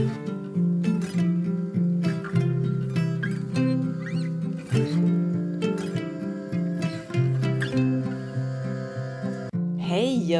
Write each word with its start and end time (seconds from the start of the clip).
Hej 0.00 0.08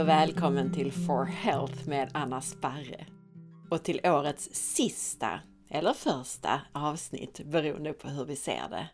och 0.00 0.08
välkommen 0.08 0.72
till 0.72 0.92
For 0.92 1.24
Health 1.24 1.88
med 1.88 2.10
Anna 2.14 2.40
Sparre 2.40 3.06
och 3.70 3.82
till 3.82 4.00
årets 4.04 4.48
sista 4.52 5.40
eller 5.70 5.92
första 5.92 6.60
avsnitt 6.72 7.40
beroende 7.44 7.92
på 7.92 8.08
hur 8.08 8.24
vi 8.24 8.36
ser 8.36 8.68
det. 8.70 8.88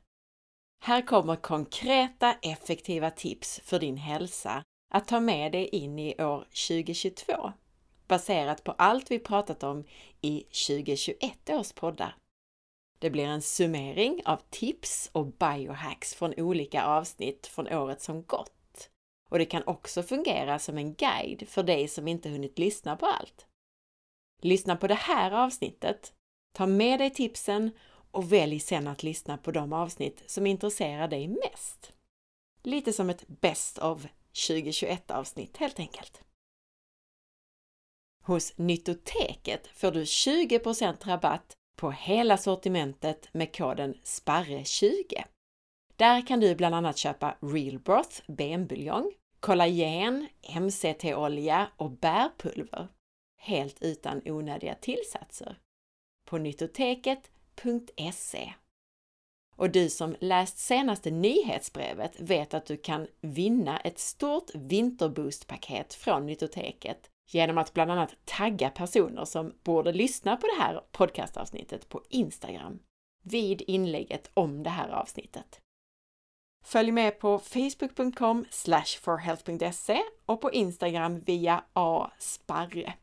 Här 0.84 1.06
kommer 1.06 1.36
konkreta 1.36 2.34
effektiva 2.42 3.10
tips 3.10 3.60
för 3.64 3.78
din 3.78 3.96
hälsa 3.96 4.62
att 4.90 5.08
ta 5.08 5.20
med 5.20 5.52
dig 5.52 5.68
in 5.68 5.98
i 5.98 6.22
år 6.22 6.46
2022 6.68 7.52
baserat 8.08 8.64
på 8.64 8.72
allt 8.72 9.10
vi 9.10 9.18
pratat 9.18 9.62
om 9.62 9.84
i 10.20 10.40
2021 10.40 11.50
års 11.50 11.72
poddar. 11.72 12.16
Det 12.98 13.10
blir 13.10 13.26
en 13.26 13.42
summering 13.42 14.22
av 14.24 14.40
tips 14.50 15.10
och 15.12 15.26
biohacks 15.26 16.14
från 16.14 16.34
olika 16.36 16.84
avsnitt 16.84 17.46
från 17.46 17.68
året 17.68 18.02
som 18.02 18.22
gått. 18.22 18.90
Och 19.28 19.38
det 19.38 19.44
kan 19.44 19.62
också 19.66 20.02
fungera 20.02 20.58
som 20.58 20.78
en 20.78 20.94
guide 20.94 21.48
för 21.48 21.62
dig 21.62 21.88
som 21.88 22.08
inte 22.08 22.28
hunnit 22.28 22.58
lyssna 22.58 22.96
på 22.96 23.06
allt. 23.06 23.46
Lyssna 24.42 24.76
på 24.76 24.86
det 24.86 24.94
här 24.94 25.30
avsnittet, 25.30 26.12
ta 26.52 26.66
med 26.66 27.00
dig 27.00 27.10
tipsen 27.10 27.70
och 28.10 28.32
välj 28.32 28.60
sedan 28.60 28.88
att 28.88 29.02
lyssna 29.02 29.38
på 29.38 29.50
de 29.50 29.72
avsnitt 29.72 30.22
som 30.26 30.46
intresserar 30.46 31.08
dig 31.08 31.28
mest. 31.28 31.92
Lite 32.62 32.92
som 32.92 33.10
ett 33.10 33.28
Best 33.28 33.78
of 33.78 34.06
2021 34.48 35.10
avsnitt 35.10 35.56
helt 35.56 35.78
enkelt. 35.78 36.25
Hos 38.26 38.52
Nyttoteket 38.56 39.66
får 39.66 39.90
du 39.90 40.04
20% 40.04 41.04
rabatt 41.04 41.56
på 41.76 41.90
hela 41.90 42.36
sortimentet 42.36 43.28
med 43.32 43.56
koden 43.56 43.94
SPARRE20. 43.94 45.24
Där 45.96 46.26
kan 46.26 46.40
du 46.40 46.54
bland 46.54 46.74
annat 46.74 46.96
köpa 46.96 47.36
Real 47.40 47.78
Broth 47.78 48.22
benbuljong, 48.26 49.12
kollagen, 49.40 50.26
MCT-olja 50.60 51.70
och 51.76 51.90
bärpulver 51.90 52.88
helt 53.40 53.82
utan 53.82 54.22
onödiga 54.24 54.74
tillsatser 54.74 55.58
på 56.28 56.38
nyttoteket.se. 56.38 58.52
Och 59.56 59.70
du 59.70 59.90
som 59.90 60.16
läst 60.20 60.58
senaste 60.58 61.10
nyhetsbrevet 61.10 62.20
vet 62.20 62.54
att 62.54 62.66
du 62.66 62.76
kan 62.76 63.06
vinna 63.20 63.80
ett 63.80 63.98
stort 63.98 64.54
vinterboostpaket 64.54 65.94
från 65.94 66.26
Nyttoteket 66.26 67.10
genom 67.30 67.58
att 67.58 67.74
bland 67.74 67.90
annat 67.90 68.14
tagga 68.24 68.70
personer 68.70 69.24
som 69.24 69.54
borde 69.62 69.92
lyssna 69.92 70.36
på 70.36 70.46
det 70.46 70.62
här 70.62 70.80
podcastavsnittet 70.92 71.88
på 71.88 72.02
Instagram 72.08 72.78
vid 73.22 73.62
inlägget 73.66 74.30
om 74.34 74.62
det 74.62 74.70
här 74.70 74.88
avsnittet. 74.88 75.60
Följ 76.64 76.92
med 76.92 77.18
på 77.18 77.38
facebook.com 77.38 78.44
forhealth.se 79.00 80.02
och 80.26 80.40
på 80.40 80.52
Instagram 80.52 81.20
via 81.20 81.64
asparre. 81.72 82.94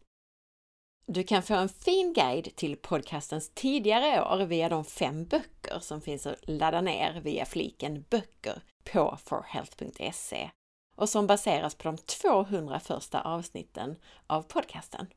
Du 1.05 1.23
kan 1.23 1.43
få 1.43 1.53
en 1.53 1.69
fin 1.69 2.13
guide 2.13 2.55
till 2.55 2.75
podcastens 2.77 3.51
tidigare 3.53 4.21
år 4.21 4.45
via 4.45 4.69
de 4.69 4.85
fem 4.85 5.25
böcker 5.25 5.79
som 5.79 6.01
finns 6.01 6.25
att 6.25 6.49
ladda 6.49 6.81
ner 6.81 7.21
via 7.21 7.45
fliken 7.45 8.05
böcker 8.09 8.61
på 8.83 9.17
forhealth.se 9.25 10.49
och 10.95 11.09
som 11.09 11.27
baseras 11.27 11.75
på 11.75 11.83
de 11.83 11.97
200 11.97 12.79
första 12.79 13.21
avsnitten 13.21 13.95
av 14.27 14.41
podcasten. 14.41 15.07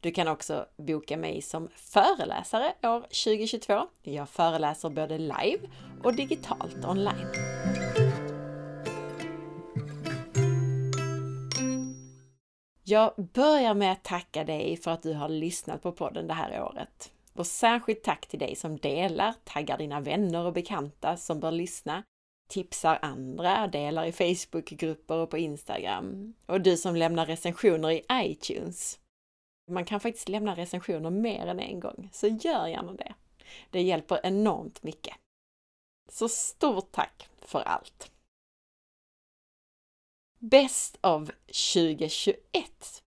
Du 0.00 0.10
kan 0.10 0.28
också 0.28 0.66
boka 0.76 1.16
mig 1.16 1.42
som 1.42 1.68
föreläsare 1.74 2.74
år 2.82 3.00
2022. 3.00 3.86
Jag 4.02 4.28
föreläser 4.28 4.90
både 4.90 5.18
live 5.18 5.68
och 6.02 6.14
digitalt 6.14 6.84
online. 6.84 7.26
Jag 12.88 13.12
börjar 13.16 13.74
med 13.74 13.92
att 13.92 14.04
tacka 14.04 14.44
dig 14.44 14.76
för 14.76 14.90
att 14.90 15.02
du 15.02 15.14
har 15.14 15.28
lyssnat 15.28 15.82
på 15.82 15.92
podden 15.92 16.26
det 16.26 16.34
här 16.34 16.62
året. 16.62 17.12
Och 17.32 17.46
särskilt 17.46 18.04
tack 18.04 18.26
till 18.26 18.38
dig 18.38 18.56
som 18.56 18.76
delar, 18.76 19.34
taggar 19.44 19.78
dina 19.78 20.00
vänner 20.00 20.44
och 20.46 20.52
bekanta 20.52 21.16
som 21.16 21.40
bör 21.40 21.50
lyssna, 21.50 22.02
tipsar 22.48 22.98
andra, 23.02 23.66
delar 23.66 24.04
i 24.04 24.12
Facebookgrupper 24.12 25.14
och 25.16 25.30
på 25.30 25.38
Instagram. 25.38 26.34
Och 26.46 26.60
du 26.60 26.76
som 26.76 26.96
lämnar 26.96 27.26
recensioner 27.26 27.90
i 27.90 28.04
iTunes. 28.12 28.98
Man 29.70 29.84
kan 29.84 30.00
faktiskt 30.00 30.28
lämna 30.28 30.56
recensioner 30.56 31.10
mer 31.10 31.46
än 31.46 31.60
en 31.60 31.80
gång, 31.80 32.10
så 32.12 32.26
gör 32.26 32.66
gärna 32.66 32.92
det. 32.92 33.14
Det 33.70 33.82
hjälper 33.82 34.20
enormt 34.22 34.82
mycket. 34.82 35.14
Så 36.08 36.28
stort 36.28 36.92
tack 36.92 37.28
för 37.40 37.60
allt! 37.60 38.10
Bäst 40.38 40.98
av 41.00 41.30
2021 41.74 43.02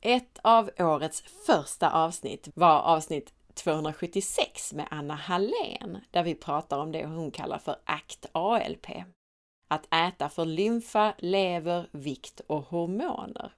Ett 0.00 0.38
av 0.42 0.70
årets 0.78 1.20
första 1.20 1.90
avsnitt 1.90 2.48
var 2.54 2.80
avsnitt 2.80 3.32
276 3.54 4.72
med 4.72 4.88
Anna 4.90 5.14
Hallén 5.14 5.98
där 6.10 6.22
vi 6.22 6.34
pratar 6.34 6.78
om 6.78 6.92
det 6.92 7.06
hon 7.06 7.30
kallar 7.30 7.58
för 7.58 7.76
ACT 7.84 8.26
ALP. 8.32 8.86
Att 9.68 9.94
äta 9.94 10.28
för 10.28 10.44
lymfa, 10.44 11.14
lever, 11.18 11.88
vikt 11.92 12.40
och 12.46 12.62
hormoner. 12.62 13.52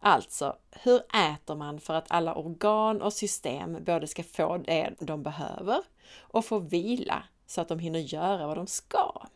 Alltså, 0.00 0.56
hur 0.70 1.00
äter 1.14 1.54
man 1.54 1.80
för 1.80 1.94
att 1.94 2.10
alla 2.10 2.34
organ 2.34 3.02
och 3.02 3.12
system 3.12 3.84
både 3.84 4.06
ska 4.06 4.22
få 4.22 4.56
det 4.56 4.94
de 5.00 5.22
behöver 5.22 5.82
och 6.18 6.44
få 6.44 6.58
vila 6.58 7.24
så 7.46 7.60
att 7.60 7.68
de 7.68 7.78
hinner 7.78 7.98
göra 7.98 8.46
vad 8.46 8.56
de 8.56 8.66
ska? 8.66 9.26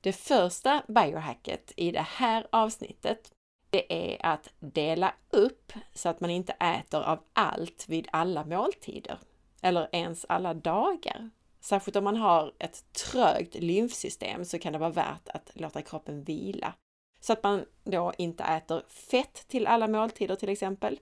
Det 0.00 0.12
första 0.12 0.82
biohacket 0.88 1.72
i 1.76 1.90
det 1.90 2.06
här 2.08 2.46
avsnittet 2.52 3.32
det 3.74 4.14
är 4.14 4.26
att 4.26 4.48
dela 4.60 5.14
upp 5.30 5.72
så 5.94 6.08
att 6.08 6.20
man 6.20 6.30
inte 6.30 6.52
äter 6.52 7.02
av 7.02 7.18
allt 7.32 7.88
vid 7.88 8.08
alla 8.12 8.44
måltider 8.44 9.18
eller 9.62 9.88
ens 9.92 10.26
alla 10.28 10.54
dagar. 10.54 11.30
Särskilt 11.60 11.96
om 11.96 12.04
man 12.04 12.16
har 12.16 12.52
ett 12.58 12.92
trögt 12.92 13.54
lymfsystem 13.54 14.44
så 14.44 14.58
kan 14.58 14.72
det 14.72 14.78
vara 14.78 14.90
värt 14.90 15.28
att 15.28 15.50
låta 15.54 15.82
kroppen 15.82 16.24
vila 16.24 16.74
så 17.20 17.32
att 17.32 17.42
man 17.42 17.64
då 17.84 18.12
inte 18.18 18.44
äter 18.44 18.82
fett 18.88 19.48
till 19.48 19.66
alla 19.66 19.88
måltider 19.88 20.36
till 20.36 20.48
exempel, 20.48 21.00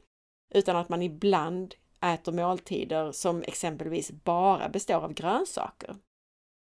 utan 0.54 0.76
att 0.76 0.88
man 0.88 1.02
ibland 1.02 1.74
äter 2.00 2.32
måltider 2.32 3.12
som 3.12 3.42
exempelvis 3.42 4.10
bara 4.10 4.68
består 4.68 5.04
av 5.04 5.12
grönsaker. 5.12 5.96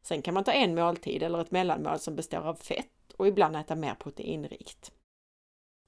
Sen 0.02 0.22
kan 0.22 0.34
man 0.34 0.44
ta 0.44 0.52
en 0.52 0.74
måltid 0.74 1.22
eller 1.22 1.40
ett 1.40 1.50
mellanmål 1.50 1.98
som 1.98 2.16
består 2.16 2.46
av 2.46 2.54
fett 2.54 3.12
och 3.16 3.28
ibland 3.28 3.56
äta 3.56 3.74
mer 3.74 3.94
proteinrikt. 3.94 4.92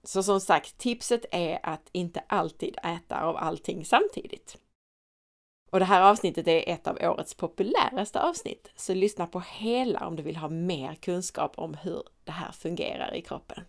Så 0.02 0.22
som 0.22 0.40
sagt, 0.40 0.78
tipset 0.78 1.24
är 1.30 1.58
att 1.62 1.88
inte 1.92 2.20
alltid 2.20 2.76
äta 2.82 3.22
av 3.22 3.36
allting 3.36 3.84
samtidigt. 3.84 4.58
Och 5.70 5.78
det 5.78 5.84
här 5.84 6.10
avsnittet 6.10 6.48
är 6.48 6.68
ett 6.68 6.86
av 6.86 6.98
årets 7.00 7.34
populäraste 7.34 8.22
avsnitt, 8.22 8.70
så 8.76 8.94
lyssna 8.94 9.26
på 9.26 9.40
hela 9.40 10.06
om 10.06 10.16
du 10.16 10.22
vill 10.22 10.36
ha 10.36 10.48
mer 10.48 10.94
kunskap 10.94 11.58
om 11.58 11.74
hur 11.74 12.02
det 12.24 12.32
här 12.32 12.52
fungerar 12.52 13.14
i 13.14 13.22
kroppen. 13.22 13.64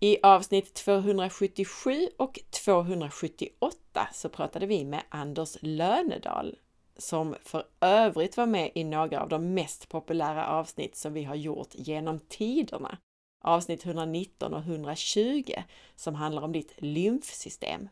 I 0.00 0.18
avsnitt 0.22 0.74
277 0.74 2.08
och 2.18 2.38
278 2.50 4.08
så 4.12 4.28
pratade 4.28 4.66
vi 4.66 4.84
med 4.84 5.02
Anders 5.08 5.56
Lönedal 5.60 6.58
som 6.96 7.36
för 7.42 7.64
övrigt 7.80 8.36
var 8.36 8.46
med 8.46 8.70
i 8.74 8.84
några 8.84 9.20
av 9.20 9.28
de 9.28 9.54
mest 9.54 9.88
populära 9.88 10.46
avsnitt 10.46 10.96
som 10.96 11.12
vi 11.12 11.24
har 11.24 11.34
gjort 11.34 11.68
genom 11.74 12.20
tiderna. 12.20 12.98
Avsnitt 13.40 13.86
119 13.86 14.54
och 14.54 14.60
120 14.60 15.52
som 15.96 16.14
handlar 16.14 16.42
om 16.42 16.52
ditt 16.52 16.74
lymfsystem. 16.76 17.88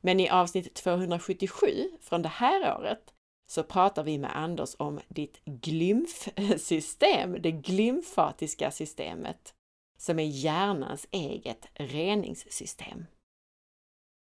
Men 0.00 0.20
i 0.20 0.28
avsnitt 0.28 0.74
277 0.74 1.66
från 2.00 2.22
det 2.22 2.28
här 2.28 2.78
året 2.78 3.14
så 3.46 3.62
pratar 3.62 4.02
vi 4.02 4.18
med 4.18 4.36
Anders 4.36 4.76
om 4.78 5.00
ditt 5.08 5.44
glymfsystem, 5.44 7.36
det 7.42 7.52
glymfatiska 7.52 8.70
systemet, 8.70 9.54
som 9.96 10.18
är 10.18 10.24
hjärnans 10.24 11.06
eget 11.10 11.66
reningssystem. 11.74 13.06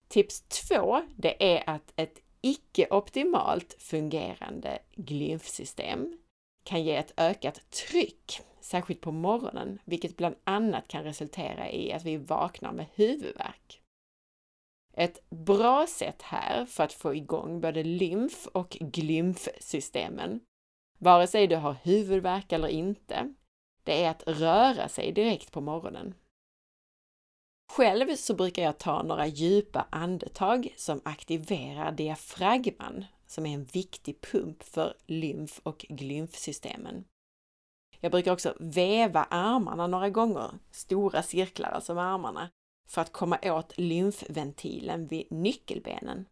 Tips 0.08 0.42
2, 0.42 1.02
det 1.16 1.58
är 1.58 1.70
att 1.70 1.94
ett 1.96 2.22
icke-optimalt 2.42 3.76
fungerande 3.80 4.80
glymfsystem 4.96 6.19
kan 6.70 6.84
ge 6.84 6.96
ett 6.96 7.14
ökat 7.18 7.70
tryck, 7.70 8.42
särskilt 8.60 9.02
på 9.02 9.12
morgonen, 9.12 9.80
vilket 9.86 10.18
bland 10.18 10.36
annat 10.44 10.88
kan 10.88 11.04
resultera 11.04 11.72
i 11.72 11.94
att 11.94 12.04
vi 12.06 12.18
vaknar 12.18 12.72
med 12.72 12.86
huvudvärk. 12.94 13.82
Ett 14.94 15.30
bra 15.30 15.88
sätt 15.88 16.22
här 16.22 16.66
för 16.66 16.84
att 16.84 16.94
få 16.94 17.16
igång 17.16 17.62
både 17.62 17.84
lymf 17.84 18.48
och 18.48 18.70
glymfsystemen, 18.70 20.40
vare 21.00 21.28
sig 21.28 21.48
du 21.48 21.56
har 21.56 21.76
huvudvärk 21.84 22.52
eller 22.52 22.68
inte, 22.68 23.34
det 23.84 24.04
är 24.04 24.10
att 24.10 24.28
röra 24.28 24.88
sig 24.88 25.12
direkt 25.12 25.52
på 25.52 25.62
morgonen. 25.62 26.14
Själv 27.72 28.16
så 28.16 28.36
brukar 28.36 28.64
jag 28.64 28.78
ta 28.78 29.04
några 29.04 29.28
djupa 29.28 29.88
andetag 29.90 30.74
som 30.78 31.02
aktiverar 31.06 31.92
diafragman, 31.92 33.06
som 33.30 33.46
är 33.46 33.54
en 33.54 33.64
viktig 33.64 34.22
pump 34.22 34.64
för 34.64 34.98
lymf 35.06 35.60
och 35.64 35.86
glymfsystemen. 35.90 37.06
Jag 38.00 38.12
brukar 38.12 38.32
också 38.32 38.54
väva 38.60 39.24
armarna 39.24 39.88
några 39.88 40.10
gånger, 40.10 40.52
stora 40.72 41.24
cirklar 41.24 41.70
alltså 41.70 41.94
med 41.94 42.04
armarna, 42.04 42.50
för 42.88 43.02
att 43.02 43.12
komma 43.12 43.40
åt 43.44 43.78
lymfventilen 43.78 45.08
vid 45.08 45.32
nyckelbenen. 45.32 46.26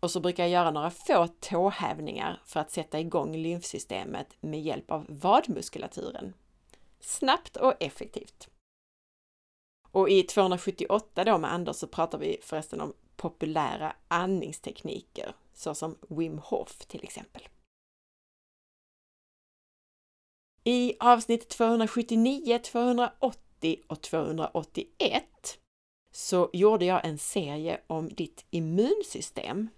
Och 0.00 0.10
så 0.10 0.20
brukar 0.20 0.42
jag 0.42 0.50
göra 0.50 0.70
några 0.70 0.90
få 0.90 1.28
tåhävningar 1.40 2.42
för 2.44 2.60
att 2.60 2.70
sätta 2.70 3.00
igång 3.00 3.36
lymfsystemet 3.36 4.36
med 4.40 4.62
hjälp 4.62 4.90
av 4.90 5.06
vadmuskulaturen. 5.08 6.34
Snabbt 7.00 7.56
och 7.56 7.74
effektivt. 7.80 8.48
Och 9.90 10.08
i 10.10 10.22
278 10.22 11.24
då 11.24 11.38
med 11.38 11.52
Anders 11.52 11.76
så 11.76 11.86
pratar 11.86 12.18
vi 12.18 12.38
förresten 12.42 12.80
om 12.80 12.92
populära 13.16 13.96
andningstekniker 14.08 15.34
såsom 15.56 15.98
Wim 16.08 16.38
Hof 16.38 16.86
till 16.86 17.04
exempel. 17.04 17.48
I 20.64 20.96
avsnitt 21.00 21.48
279, 21.48 22.58
280 22.58 23.82
och 23.88 24.02
281 24.02 25.24
så 26.10 26.50
gjorde 26.52 26.84
jag 26.84 27.04
en 27.04 27.18
serie 27.18 27.80
om 27.86 28.08
ditt 28.08 28.44
immunsystem. 28.50 29.68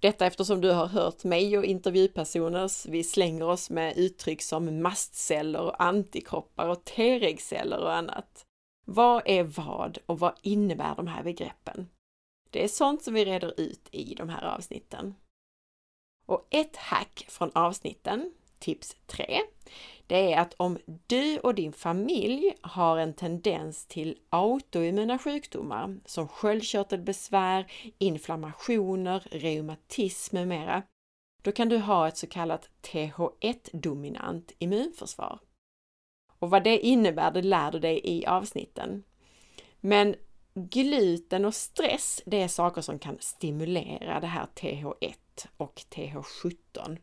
Detta 0.00 0.26
eftersom 0.26 0.60
du 0.60 0.70
har 0.70 0.86
hört 0.86 1.24
mig 1.24 1.58
och 1.58 1.64
intervjupersoner, 1.64 2.90
vi 2.90 3.04
slänger 3.04 3.48
oss 3.48 3.70
med 3.70 3.96
uttryck 3.96 4.42
som 4.42 4.82
mastceller 4.82 5.60
och 5.60 5.82
antikroppar 5.82 6.68
och 6.68 6.84
T-regceller 6.84 7.78
och 7.78 7.94
annat. 7.94 8.44
Vad 8.84 9.22
är 9.26 9.42
vad 9.42 9.98
och 10.06 10.18
vad 10.18 10.34
innebär 10.42 10.94
de 10.94 11.06
här 11.06 11.22
begreppen? 11.22 11.88
Det 12.50 12.64
är 12.64 12.68
sånt 12.68 13.02
som 13.02 13.14
vi 13.14 13.24
reder 13.24 13.60
ut 13.60 13.88
i 13.90 14.14
de 14.14 14.28
här 14.28 14.44
avsnitten. 14.44 15.14
Och 16.26 16.46
ett 16.50 16.76
hack 16.76 17.26
från 17.28 17.50
avsnitten, 17.54 18.32
tips 18.58 18.96
3, 19.06 19.40
det 20.06 20.32
är 20.32 20.40
att 20.40 20.54
om 20.56 20.78
du 21.06 21.38
och 21.38 21.54
din 21.54 21.72
familj 21.72 22.54
har 22.60 22.96
en 22.96 23.14
tendens 23.14 23.86
till 23.86 24.18
autoimmuna 24.30 25.18
sjukdomar 25.18 26.00
som 26.04 26.28
sköldkörtelbesvär, 26.28 27.72
inflammationer, 27.98 29.28
reumatism 29.30 30.36
med 30.36 30.48
mera, 30.48 30.82
då 31.42 31.52
kan 31.52 31.68
du 31.68 31.78
ha 31.78 32.08
ett 32.08 32.16
så 32.16 32.26
kallat 32.26 32.68
TH1-dominant 32.82 34.52
immunförsvar. 34.58 35.38
Och 36.38 36.50
vad 36.50 36.64
det 36.64 36.78
innebär, 36.78 37.30
det 37.30 37.42
lär 37.42 37.72
du 37.72 37.78
dig 37.78 38.00
i 38.04 38.26
avsnitten. 38.26 39.02
Men 39.80 40.14
gluten 40.66 41.44
och 41.44 41.54
stress, 41.54 42.22
det 42.26 42.42
är 42.42 42.48
saker 42.48 42.80
som 42.80 42.98
kan 42.98 43.16
stimulera 43.20 44.20
det 44.20 44.26
här 44.26 44.46
TH1 44.54 45.14
och 45.56 45.82
TH17. 45.90 46.98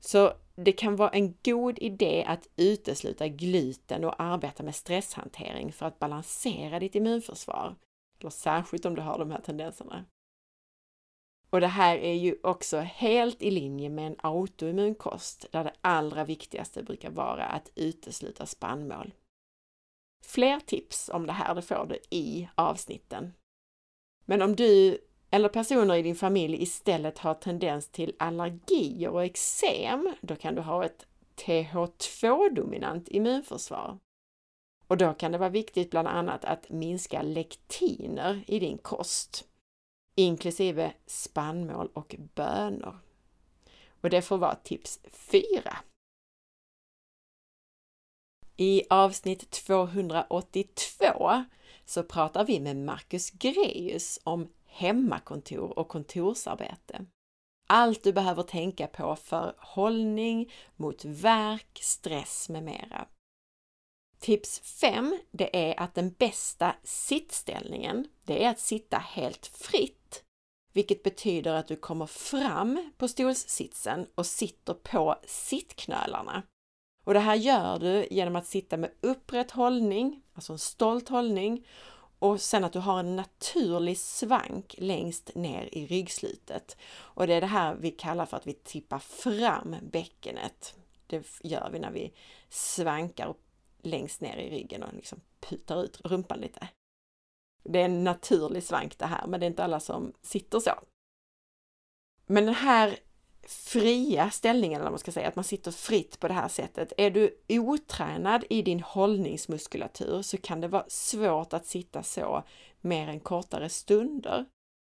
Så 0.00 0.32
det 0.56 0.72
kan 0.72 0.96
vara 0.96 1.10
en 1.10 1.34
god 1.44 1.78
idé 1.78 2.24
att 2.28 2.48
utesluta 2.56 3.28
gluten 3.28 4.04
och 4.04 4.22
arbeta 4.22 4.62
med 4.62 4.74
stresshantering 4.74 5.72
för 5.72 5.86
att 5.86 5.98
balansera 5.98 6.78
ditt 6.78 6.94
immunförsvar. 6.94 7.76
Eller 8.20 8.30
särskilt 8.30 8.84
om 8.84 8.94
du 8.94 9.02
har 9.02 9.18
de 9.18 9.30
här 9.30 9.40
tendenserna. 9.40 10.04
Och 11.50 11.60
det 11.60 11.66
här 11.66 11.96
är 11.96 12.14
ju 12.14 12.36
också 12.42 12.78
helt 12.78 13.42
i 13.42 13.50
linje 13.50 13.88
med 13.88 14.06
en 14.06 14.16
autoimmunkost 14.18 15.46
där 15.52 15.64
det 15.64 15.72
allra 15.80 16.24
viktigaste 16.24 16.82
brukar 16.82 17.10
vara 17.10 17.44
att 17.44 17.72
utesluta 17.74 18.46
spannmål. 18.46 19.14
Fler 20.24 20.60
tips 20.60 21.10
om 21.12 21.26
det 21.26 21.32
här 21.32 21.54
det 21.54 21.62
får 21.62 21.86
du 21.86 21.98
i 22.10 22.48
avsnitten. 22.54 23.32
Men 24.24 24.42
om 24.42 24.56
du 24.56 24.98
eller 25.30 25.48
personer 25.48 25.94
i 25.94 26.02
din 26.02 26.16
familj 26.16 26.62
istället 26.62 27.18
har 27.18 27.34
tendens 27.34 27.88
till 27.88 28.16
allergier 28.18 29.10
och 29.10 29.24
eksem, 29.24 30.14
då 30.20 30.36
kan 30.36 30.54
du 30.54 30.62
ha 30.62 30.84
ett 30.84 31.06
TH2-dominant 31.36 33.08
immunförsvar. 33.08 33.98
Och 34.86 34.96
då 34.96 35.14
kan 35.14 35.32
det 35.32 35.38
vara 35.38 35.48
viktigt 35.48 35.90
bland 35.90 36.08
annat 36.08 36.44
att 36.44 36.70
minska 36.70 37.22
lektiner 37.22 38.44
i 38.46 38.58
din 38.58 38.78
kost 38.78 39.48
inklusive 40.14 40.92
spannmål 41.06 41.90
och 41.94 42.16
bönor. 42.34 42.98
Och 44.00 44.10
det 44.10 44.22
får 44.22 44.38
vara 44.38 44.54
tips 44.54 45.00
4. 45.10 45.42
I 48.60 48.82
avsnitt 48.90 49.50
282 49.50 51.44
så 51.84 52.02
pratar 52.02 52.44
vi 52.44 52.60
med 52.60 52.76
Marcus 52.76 53.30
Greus 53.30 54.20
om 54.24 54.48
hemmakontor 54.66 55.78
och 55.78 55.88
kontorsarbete. 55.88 57.06
Allt 57.68 58.02
du 58.02 58.12
behöver 58.12 58.42
tänka 58.42 58.86
på 58.86 59.16
för 59.16 59.54
hållning 59.58 60.52
mot 60.76 61.04
värk, 61.04 61.78
stress 61.82 62.48
med 62.48 62.62
mera. 62.62 63.08
Tips 64.18 64.60
5, 64.60 65.18
det 65.30 65.70
är 65.70 65.80
att 65.80 65.94
den 65.94 66.10
bästa 66.10 66.76
sittställningen, 66.84 68.08
det 68.24 68.44
är 68.44 68.50
att 68.50 68.60
sitta 68.60 68.98
helt 68.98 69.46
fritt, 69.46 70.24
vilket 70.72 71.02
betyder 71.02 71.54
att 71.54 71.68
du 71.68 71.76
kommer 71.76 72.06
fram 72.06 72.92
på 72.96 73.08
stolsitsen 73.08 74.06
och 74.14 74.26
sitter 74.26 74.74
på 74.74 75.16
sittknölarna. 75.26 76.42
Och 77.08 77.14
det 77.14 77.20
här 77.20 77.34
gör 77.34 77.78
du 77.78 78.06
genom 78.10 78.36
att 78.36 78.46
sitta 78.46 78.76
med 78.76 78.90
upprätt 79.00 79.50
hållning, 79.50 80.22
alltså 80.34 80.52
en 80.52 80.58
stolt 80.58 81.08
hållning, 81.08 81.66
och 82.18 82.40
sen 82.40 82.64
att 82.64 82.72
du 82.72 82.78
har 82.78 83.00
en 83.00 83.16
naturlig 83.16 83.98
svank 83.98 84.74
längst 84.78 85.34
ner 85.34 85.68
i 85.72 85.86
ryggslutet. 85.86 86.76
Och 86.90 87.26
det 87.26 87.34
är 87.34 87.40
det 87.40 87.46
här 87.46 87.74
vi 87.74 87.90
kallar 87.90 88.26
för 88.26 88.36
att 88.36 88.46
vi 88.46 88.52
tippar 88.52 88.98
fram 88.98 89.76
bäckenet. 89.82 90.74
Det 91.06 91.26
gör 91.42 91.70
vi 91.72 91.78
när 91.78 91.90
vi 91.90 92.14
svankar 92.48 93.34
längst 93.82 94.20
ner 94.20 94.36
i 94.36 94.50
ryggen 94.50 94.82
och 94.82 94.94
liksom 94.94 95.20
putar 95.40 95.84
ut 95.84 96.00
rumpan 96.04 96.40
lite. 96.40 96.68
Det 97.62 97.80
är 97.80 97.84
en 97.84 98.04
naturlig 98.04 98.62
svank 98.62 98.98
det 98.98 99.06
här, 99.06 99.26
men 99.26 99.40
det 99.40 99.46
är 99.46 99.50
inte 99.50 99.64
alla 99.64 99.80
som 99.80 100.12
sitter 100.22 100.60
så. 100.60 100.72
Men 102.26 102.46
den 102.46 102.54
här 102.54 102.98
fria 103.50 104.30
ställningen, 104.30 104.80
eller 104.80 104.90
man 104.90 104.98
ska 104.98 105.12
säga, 105.12 105.28
att 105.28 105.36
man 105.36 105.44
sitter 105.44 105.70
fritt 105.70 106.20
på 106.20 106.28
det 106.28 106.34
här 106.34 106.48
sättet. 106.48 106.92
Är 106.96 107.10
du 107.10 107.38
otränad 107.48 108.44
i 108.50 108.62
din 108.62 108.80
hållningsmuskulatur 108.80 110.22
så 110.22 110.36
kan 110.36 110.60
det 110.60 110.68
vara 110.68 110.84
svårt 110.88 111.52
att 111.52 111.66
sitta 111.66 112.02
så 112.02 112.42
mer 112.80 113.08
än 113.08 113.20
kortare 113.20 113.68
stunder. 113.68 114.44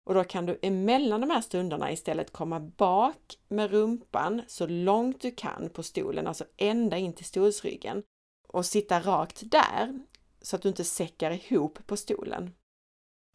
Och 0.06 0.14
då 0.14 0.24
kan 0.24 0.46
du 0.46 0.60
emellan 0.62 1.22
de 1.22 1.30
här 1.30 1.42
stunderna 1.42 1.92
istället 1.92 2.32
komma 2.32 2.60
bak 2.60 3.38
med 3.48 3.72
rumpan 3.72 4.42
så 4.48 4.68
långt 4.68 5.22
du 5.22 5.32
kan 5.32 5.70
på 5.74 5.84
stolen, 5.84 6.28
alltså 6.28 6.46
ända 6.58 6.98
in 6.98 7.14
till 7.14 7.26
stolsryggen 7.26 8.04
och 8.48 8.66
sitta 8.66 9.00
rakt 9.00 9.52
där 9.52 10.00
så 10.42 10.56
att 10.56 10.62
du 10.62 10.70
inte 10.70 10.84
säckar 10.84 11.32
ihop 11.32 11.80
på 11.88 11.98
stolen. 11.98 12.52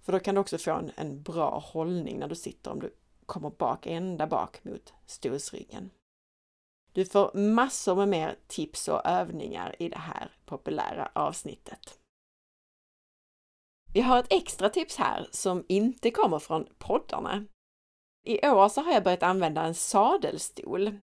För 0.02 0.12
då 0.12 0.18
kan 0.18 0.34
du 0.34 0.40
också 0.40 0.58
få 0.58 0.70
en, 0.70 0.90
en 0.96 1.22
bra 1.22 1.58
hållning 1.58 2.18
när 2.18 2.28
du 2.28 2.34
sitter 2.34 2.70
om 2.70 2.80
du 2.80 2.94
kommer 3.26 3.50
bak, 3.50 3.86
ända 3.86 4.26
bak 4.26 4.64
mot 4.64 4.94
stolsryggen. 5.06 5.90
Du 6.92 7.04
får 7.04 7.30
massor 7.34 7.96
med 7.96 8.08
mer 8.08 8.38
tips 8.46 8.88
och 8.88 9.06
övningar 9.06 9.76
i 9.78 9.88
det 9.88 9.98
här 9.98 10.30
populära 10.44 11.10
avsnittet. 11.14 11.98
Vi 13.92 14.00
har 14.00 14.18
ett 14.18 14.32
extra 14.32 14.68
tips 14.68 14.96
här 14.96 15.28
som 15.30 15.64
inte 15.68 16.10
kommer 16.10 16.38
från 16.38 16.68
poddarna. 16.78 17.44
I 18.24 18.48
år 18.48 18.68
så 18.68 18.80
har 18.80 18.92
jag 18.92 19.04
börjat 19.04 19.22
använda 19.22 19.62
en 19.62 19.74
sadelstol 19.74 21.00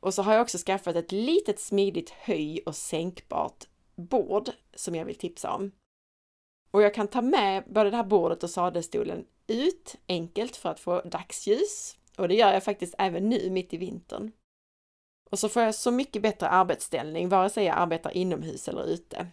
och 0.00 0.14
så 0.14 0.22
har 0.22 0.32
jag 0.32 0.42
också 0.42 0.58
skaffat 0.58 0.96
ett 0.96 1.12
litet 1.12 1.60
smidigt 1.60 2.10
höj 2.10 2.62
och 2.66 2.76
sänkbart 2.76 3.64
bord 3.94 4.50
som 4.74 4.94
jag 4.94 5.04
vill 5.04 5.18
tipsa 5.18 5.54
om. 5.54 5.72
Och 6.70 6.82
jag 6.82 6.94
kan 6.94 7.08
ta 7.08 7.22
med 7.22 7.64
både 7.66 7.90
det 7.90 7.96
här 7.96 8.04
bordet 8.04 8.42
och 8.42 8.50
sadelstolen 8.50 9.26
ut 9.52 9.96
enkelt 10.08 10.56
för 10.56 10.68
att 10.68 10.80
få 10.80 11.00
dagsljus. 11.00 11.96
Och 12.16 12.28
det 12.28 12.34
gör 12.34 12.52
jag 12.52 12.64
faktiskt 12.64 12.94
även 12.98 13.28
nu 13.28 13.50
mitt 13.50 13.74
i 13.74 13.76
vintern. 13.76 14.32
Och 15.30 15.38
så 15.38 15.48
får 15.48 15.62
jag 15.62 15.74
så 15.74 15.90
mycket 15.90 16.22
bättre 16.22 16.48
arbetsställning 16.48 17.28
vare 17.28 17.50
sig 17.50 17.64
jag 17.64 17.78
arbetar 17.78 18.16
inomhus 18.16 18.68
eller 18.68 18.84
ute. 18.84 19.26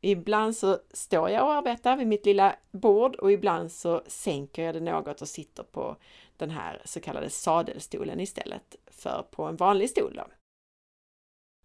Ibland 0.00 0.56
så 0.56 0.78
står 0.90 1.30
jag 1.30 1.44
och 1.44 1.52
arbetar 1.52 1.96
vid 1.96 2.06
mitt 2.06 2.26
lilla 2.26 2.56
bord 2.70 3.16
och 3.16 3.32
ibland 3.32 3.72
så 3.72 4.02
sänker 4.06 4.62
jag 4.62 4.74
det 4.74 4.80
något 4.80 5.22
och 5.22 5.28
sitter 5.28 5.62
på 5.62 5.96
den 6.36 6.50
här 6.50 6.82
så 6.84 7.00
kallade 7.00 7.30
sadelstolen 7.30 8.20
istället 8.20 8.76
för 8.86 9.22
på 9.30 9.44
en 9.44 9.56
vanlig 9.56 9.90
stol. 9.90 10.14
Då. 10.16 10.24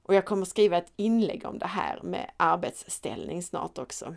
Och 0.03 0.13
jag 0.13 0.25
kommer 0.25 0.45
skriva 0.45 0.77
ett 0.77 0.93
inlägg 0.95 1.45
om 1.45 1.59
det 1.59 1.67
här 1.67 2.01
med 2.03 2.31
arbetsställning 2.37 3.43
snart 3.43 3.77
också. 3.77 4.15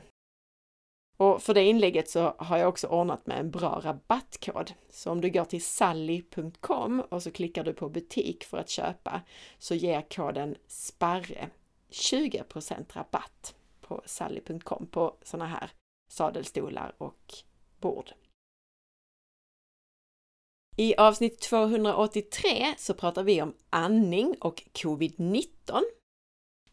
Och 1.16 1.42
för 1.42 1.54
det 1.54 1.64
inlägget 1.64 2.10
så 2.10 2.34
har 2.38 2.58
jag 2.58 2.68
också 2.68 2.86
ordnat 2.86 3.26
med 3.26 3.38
en 3.38 3.50
bra 3.50 3.80
rabattkod. 3.84 4.72
Så 4.90 5.10
om 5.10 5.20
du 5.20 5.30
går 5.30 5.44
till 5.44 5.64
sally.com 5.64 7.00
och 7.00 7.22
så 7.22 7.30
klickar 7.30 7.64
du 7.64 7.72
på 7.72 7.88
butik 7.88 8.44
för 8.44 8.58
att 8.58 8.70
köpa 8.70 9.20
så 9.58 9.74
ger 9.74 10.00
koden 10.10 10.56
SPARRE 10.66 11.50
20% 11.90 12.84
rabatt 12.92 13.54
på 13.80 14.02
sally.com 14.06 14.86
på 14.86 15.16
sådana 15.22 15.46
här 15.46 15.70
sadelstolar 16.08 16.94
och 16.98 17.34
bord. 17.80 18.12
I 20.76 20.96
avsnitt 20.96 21.40
283 21.40 22.74
så 22.78 22.94
pratar 22.94 23.22
vi 23.22 23.42
om 23.42 23.54
andning 23.70 24.34
och 24.40 24.62
covid-19, 24.72 25.82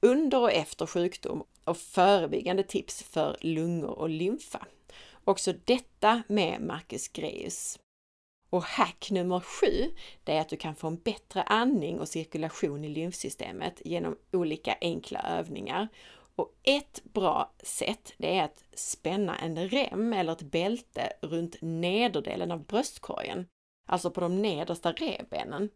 under 0.04 0.40
och 0.40 0.52
efter 0.52 0.86
sjukdom 0.86 1.44
och 1.64 1.78
förebyggande 1.78 2.64
tips 2.64 3.04
för 3.04 3.38
lungor 3.42 4.00
och 4.00 4.10
lymfa. 4.10 4.66
Också 5.24 5.54
detta 5.66 6.24
med 6.28 6.62
Marcus 6.62 7.08
Greus. 7.08 7.80
Och 8.50 8.64
hack 8.64 9.12
nummer 9.12 9.40
sju, 9.40 9.92
det 10.24 10.34
är 10.34 10.42
att 10.42 10.50
du 10.50 10.58
kan 10.58 10.76
få 10.76 10.88
en 10.88 10.96
bättre 10.96 11.44
andning 11.44 12.00
och 12.00 12.08
cirkulation 12.08 12.84
i 12.84 12.90
lymfsystemet 12.90 13.82
genom 13.86 14.18
olika 14.32 14.78
enkla 14.82 15.20
övningar. 15.20 15.88
Och 16.36 16.54
ett 16.64 17.02
bra 17.04 17.54
sätt, 17.64 18.14
det 18.18 18.38
är 18.38 18.44
att 18.44 18.64
spänna 18.74 19.36
en 19.36 19.70
rem 19.70 20.14
eller 20.14 20.32
ett 20.32 20.42
bälte 20.42 21.14
runt 21.22 21.56
nederdelen 21.62 22.52
av 22.52 22.66
bröstkorgen, 22.66 23.48
alltså 23.88 24.12
på 24.12 24.22
de 24.22 24.42
nedersta 24.42 24.92
revbenen. 24.92 25.70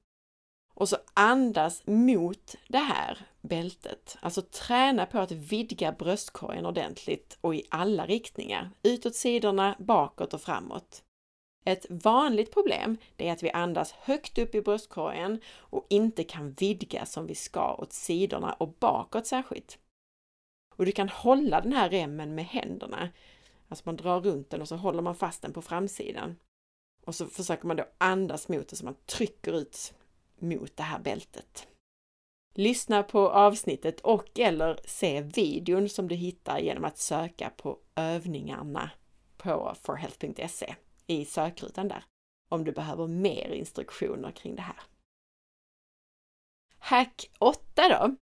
Och 0.74 0.90
så 0.90 0.98
andas 1.14 1.82
mot 1.86 2.56
det 2.68 2.78
här 2.78 3.18
bältet. 3.48 4.18
Alltså 4.20 4.42
träna 4.42 5.06
på 5.06 5.20
att 5.20 5.32
vidga 5.32 5.92
bröstkorgen 5.92 6.66
ordentligt 6.66 7.38
och 7.42 7.56
i 7.56 7.64
alla 7.70 8.06
riktningar. 8.06 8.70
Utåt 8.84 9.16
sidorna, 9.16 9.76
bakåt 9.80 10.34
och 10.34 10.42
framåt. 10.42 11.04
Ett 11.66 11.86
vanligt 11.90 12.54
problem 12.54 12.98
är 13.18 13.32
att 13.32 13.44
vi 13.44 13.52
andas 13.52 13.92
högt 13.92 14.38
upp 14.38 14.56
i 14.56 14.62
bröstkorgen 14.62 15.42
och 15.48 15.86
inte 15.90 16.24
kan 16.24 16.52
vidga 16.52 17.06
som 17.06 17.28
vi 17.28 17.36
ska 17.36 17.76
åt 17.76 17.94
sidorna 17.94 18.54
och 18.54 18.74
bakåt 18.80 19.28
särskilt. 19.28 19.80
Och 20.76 20.86
du 20.86 20.92
kan 20.92 21.10
hålla 21.10 21.62
den 21.62 21.74
här 21.74 21.90
remmen 21.90 22.36
med 22.36 22.46
händerna. 22.46 23.10
Alltså 23.68 23.84
man 23.86 23.96
drar 23.96 24.22
runt 24.22 24.50
den 24.50 24.62
och 24.62 24.68
så 24.68 24.76
håller 24.76 25.02
man 25.02 25.16
fast 25.16 25.42
den 25.42 25.54
på 25.54 25.62
framsidan. 25.62 26.36
Och 27.06 27.16
så 27.16 27.26
försöker 27.26 27.68
man 27.68 27.78
då 27.78 27.86
andas 27.98 28.48
mot 28.48 28.68
det 28.68 28.76
så 28.76 28.86
man 28.86 28.96
trycker 29.06 29.54
ut 29.54 29.94
mot 30.40 30.78
det 30.78 30.84
här 30.84 31.00
bältet. 31.00 31.68
Lyssna 32.60 33.04
på 33.04 33.30
avsnittet 33.30 34.00
och 34.02 34.40
eller 34.40 34.80
se 34.86 35.22
videon 35.22 35.90
som 35.90 36.08
du 36.08 36.16
hittar 36.16 36.60
genom 36.60 36.86
att 36.86 36.98
söka 36.98 37.50
på 37.50 37.80
övningarna 37.96 38.92
på 39.38 39.76
forhealth.se 39.82 40.76
i 41.08 41.26
sökrutan 41.26 41.88
där 41.88 42.04
om 42.50 42.64
du 42.64 42.72
behöver 42.72 43.08
mer 43.08 43.50
instruktioner 43.50 44.32
kring 44.32 44.56
det 44.56 44.62
här. 44.62 44.80
Hack 46.80 47.30
8 47.40 47.62
då. 47.76 48.16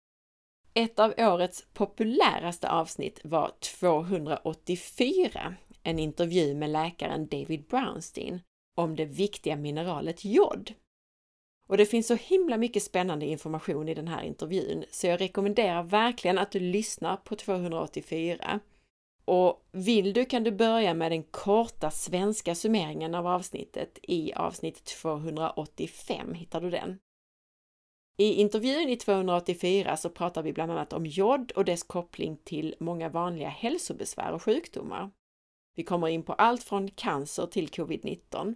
Ett 0.74 0.98
av 0.98 1.14
årets 1.18 1.66
populäraste 1.72 2.70
avsnitt 2.70 3.20
var 3.24 3.52
284, 3.80 5.54
en 5.82 5.98
intervju 5.98 6.54
med 6.54 6.70
läkaren 6.70 7.26
David 7.26 7.66
Brownstein 7.66 8.40
om 8.76 8.96
det 8.96 9.04
viktiga 9.04 9.56
mineralet 9.56 10.24
jod. 10.24 10.74
Och 11.68 11.76
det 11.76 11.86
finns 11.86 12.06
så 12.06 12.14
himla 12.14 12.56
mycket 12.56 12.82
spännande 12.82 13.26
information 13.26 13.88
i 13.88 13.94
den 13.94 14.08
här 14.08 14.22
intervjun 14.22 14.84
så 14.90 15.06
jag 15.06 15.20
rekommenderar 15.20 15.82
verkligen 15.82 16.38
att 16.38 16.50
du 16.50 16.60
lyssnar 16.60 17.16
på 17.16 17.36
284. 17.36 18.60
Och 19.24 19.66
vill 19.72 20.12
du 20.12 20.24
kan 20.24 20.44
du 20.44 20.50
börja 20.50 20.94
med 20.94 21.12
den 21.12 21.22
korta 21.22 21.90
svenska 21.90 22.54
summeringen 22.54 23.14
av 23.14 23.26
avsnittet 23.26 23.98
i 24.02 24.32
avsnitt 24.32 24.84
285 24.84 26.34
hittar 26.34 26.60
du 26.60 26.70
den. 26.70 26.98
I 28.16 28.32
intervjun 28.32 28.88
i 28.88 28.96
284 28.96 29.96
så 29.96 30.10
pratar 30.10 30.42
vi 30.42 30.52
bland 30.52 30.72
annat 30.72 30.92
om 30.92 31.06
jod 31.06 31.52
och 31.52 31.64
dess 31.64 31.82
koppling 31.82 32.36
till 32.44 32.74
många 32.80 33.08
vanliga 33.08 33.48
hälsobesvär 33.48 34.32
och 34.32 34.42
sjukdomar. 34.42 35.10
Vi 35.74 35.84
kommer 35.84 36.08
in 36.08 36.22
på 36.22 36.32
allt 36.32 36.62
från 36.62 36.90
cancer 36.90 37.46
till 37.46 37.68
covid-19. 37.68 38.54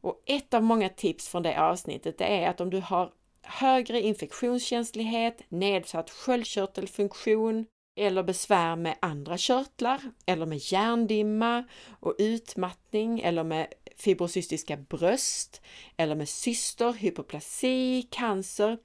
Och 0.00 0.22
ett 0.26 0.54
av 0.54 0.62
många 0.62 0.88
tips 0.88 1.28
från 1.28 1.42
det 1.42 1.60
avsnittet 1.60 2.20
är 2.20 2.48
att 2.48 2.60
om 2.60 2.70
du 2.70 2.80
har 2.80 3.12
högre 3.42 4.00
infektionskänslighet, 4.00 5.42
nedsatt 5.48 6.10
sköldkörtelfunktion 6.10 7.66
eller 7.96 8.22
besvär 8.22 8.76
med 8.76 8.96
andra 9.00 9.38
körtlar 9.38 10.00
eller 10.26 10.46
med 10.46 10.58
hjärndimma 10.58 11.64
och 12.00 12.14
utmattning 12.18 13.20
eller 13.20 13.44
med 13.44 13.74
fibrocystiska 13.96 14.76
bröst 14.76 15.62
eller 15.96 16.14
med 16.14 16.28
cyster, 16.28 16.92
hypoplasi, 16.92 18.08
cancer, 18.10 18.78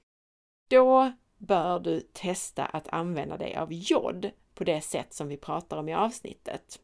då 0.70 1.12
bör 1.38 1.80
du 1.80 2.00
testa 2.00 2.64
att 2.64 2.88
använda 2.88 3.36
dig 3.36 3.56
av 3.56 3.72
jod 3.72 4.30
på 4.54 4.64
det 4.64 4.80
sätt 4.80 5.14
som 5.14 5.28
vi 5.28 5.36
pratar 5.36 5.76
om 5.76 5.88
i 5.88 5.94
avsnittet. 5.94 6.80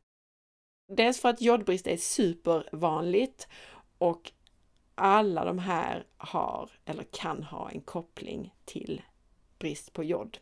Dels 0.93 1.21
för 1.21 1.29
att 1.29 1.41
jodbrist 1.41 1.87
är 1.87 1.97
supervanligt 1.97 3.49
och 3.99 4.33
alla 4.95 5.45
de 5.45 5.59
här 5.59 6.07
har 6.17 6.71
eller 6.85 7.03
kan 7.03 7.43
ha 7.43 7.71
en 7.71 7.81
koppling 7.81 8.55
till 8.65 9.03
brist 9.59 9.93
på 9.93 10.05
jod. 10.05 10.39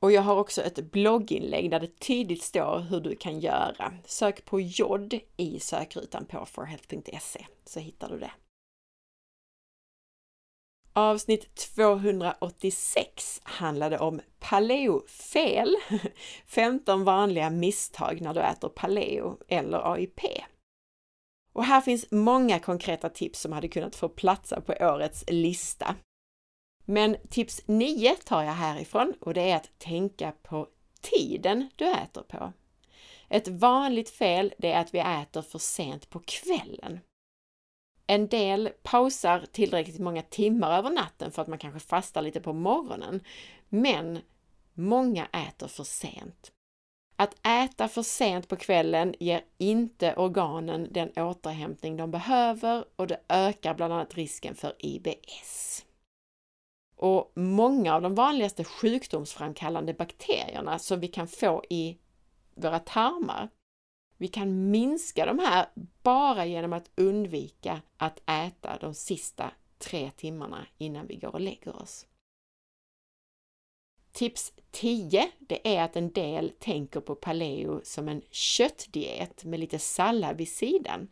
Och 0.00 0.12
jag 0.12 0.22
har 0.22 0.36
också 0.36 0.62
ett 0.62 0.90
blogginlägg 0.90 1.70
där 1.70 1.80
det 1.80 1.98
tydligt 2.00 2.42
står 2.42 2.80
hur 2.80 3.00
du 3.00 3.16
kan 3.16 3.40
göra. 3.40 3.92
Sök 4.04 4.44
på 4.44 4.60
jod 4.60 5.20
i 5.36 5.60
sökrutan 5.60 6.24
på 6.26 6.46
forhealth.se 6.46 7.46
så 7.64 7.80
hittar 7.80 8.08
du 8.08 8.18
det. 8.18 8.32
Avsnitt 10.92 11.54
286 11.54 13.40
handlade 13.44 13.98
om 13.98 14.20
paleofel, 14.38 15.76
15 16.46 17.04
vanliga 17.04 17.50
misstag 17.50 18.20
när 18.20 18.34
du 18.34 18.40
äter 18.40 18.68
paleo 18.68 19.38
eller 19.48 19.92
AIP. 19.92 20.20
Och 21.58 21.64
här 21.64 21.80
finns 21.80 22.06
många 22.10 22.58
konkreta 22.58 23.08
tips 23.08 23.40
som 23.40 23.52
hade 23.52 23.68
kunnat 23.68 23.96
få 23.96 24.08
platsa 24.08 24.60
på 24.60 24.74
årets 24.80 25.24
lista. 25.28 25.96
Men 26.84 27.16
tips 27.30 27.62
9 27.66 28.14
tar 28.14 28.42
jag 28.42 28.52
härifrån 28.52 29.14
och 29.20 29.34
det 29.34 29.50
är 29.50 29.56
att 29.56 29.78
tänka 29.78 30.32
på 30.42 30.68
tiden 31.00 31.70
du 31.76 31.90
äter 31.90 32.22
på. 32.22 32.52
Ett 33.28 33.48
vanligt 33.48 34.10
fel 34.10 34.54
det 34.58 34.72
är 34.72 34.80
att 34.80 34.94
vi 34.94 34.98
äter 34.98 35.42
för 35.42 35.58
sent 35.58 36.10
på 36.10 36.22
kvällen. 36.24 37.00
En 38.06 38.28
del 38.28 38.70
pausar 38.82 39.46
tillräckligt 39.52 39.98
många 39.98 40.22
timmar 40.22 40.78
över 40.78 40.90
natten 40.90 41.32
för 41.32 41.42
att 41.42 41.48
man 41.48 41.58
kanske 41.58 41.80
fastar 41.80 42.22
lite 42.22 42.40
på 42.40 42.52
morgonen. 42.52 43.20
Men 43.68 44.18
många 44.74 45.26
äter 45.26 45.68
för 45.68 45.84
sent. 45.84 46.52
Att 47.20 47.46
äta 47.46 47.88
för 47.88 48.02
sent 48.02 48.48
på 48.48 48.56
kvällen 48.56 49.14
ger 49.20 49.44
inte 49.58 50.14
organen 50.14 50.88
den 50.90 51.10
återhämtning 51.16 51.96
de 51.96 52.10
behöver 52.10 52.84
och 52.96 53.06
det 53.06 53.20
ökar 53.28 53.74
bland 53.74 53.92
annat 53.92 54.14
risken 54.14 54.54
för 54.54 54.72
IBS. 54.78 55.84
Och 56.96 57.32
många 57.34 57.94
av 57.94 58.02
de 58.02 58.14
vanligaste 58.14 58.64
sjukdomsframkallande 58.64 59.94
bakterierna 59.94 60.78
som 60.78 61.00
vi 61.00 61.08
kan 61.08 61.28
få 61.28 61.64
i 61.70 61.98
våra 62.54 62.78
tarmar, 62.78 63.48
vi 64.16 64.28
kan 64.28 64.70
minska 64.70 65.26
de 65.26 65.38
här 65.38 65.66
bara 66.02 66.46
genom 66.46 66.72
att 66.72 66.90
undvika 66.94 67.82
att 67.96 68.20
äta 68.26 68.78
de 68.80 68.94
sista 68.94 69.52
tre 69.78 70.10
timmarna 70.16 70.66
innan 70.78 71.06
vi 71.06 71.16
går 71.16 71.32
och 71.32 71.40
lägger 71.40 71.82
oss. 71.82 72.06
Tips 74.12 74.52
10, 74.70 75.30
det 75.38 75.76
är 75.76 75.82
att 75.82 75.96
en 75.96 76.12
del 76.12 76.50
tänker 76.58 77.00
på 77.00 77.14
paleo 77.14 77.80
som 77.84 78.08
en 78.08 78.22
köttdiet 78.30 79.44
med 79.44 79.60
lite 79.60 79.78
sallad 79.78 80.36
vid 80.36 80.48
sidan. 80.48 81.08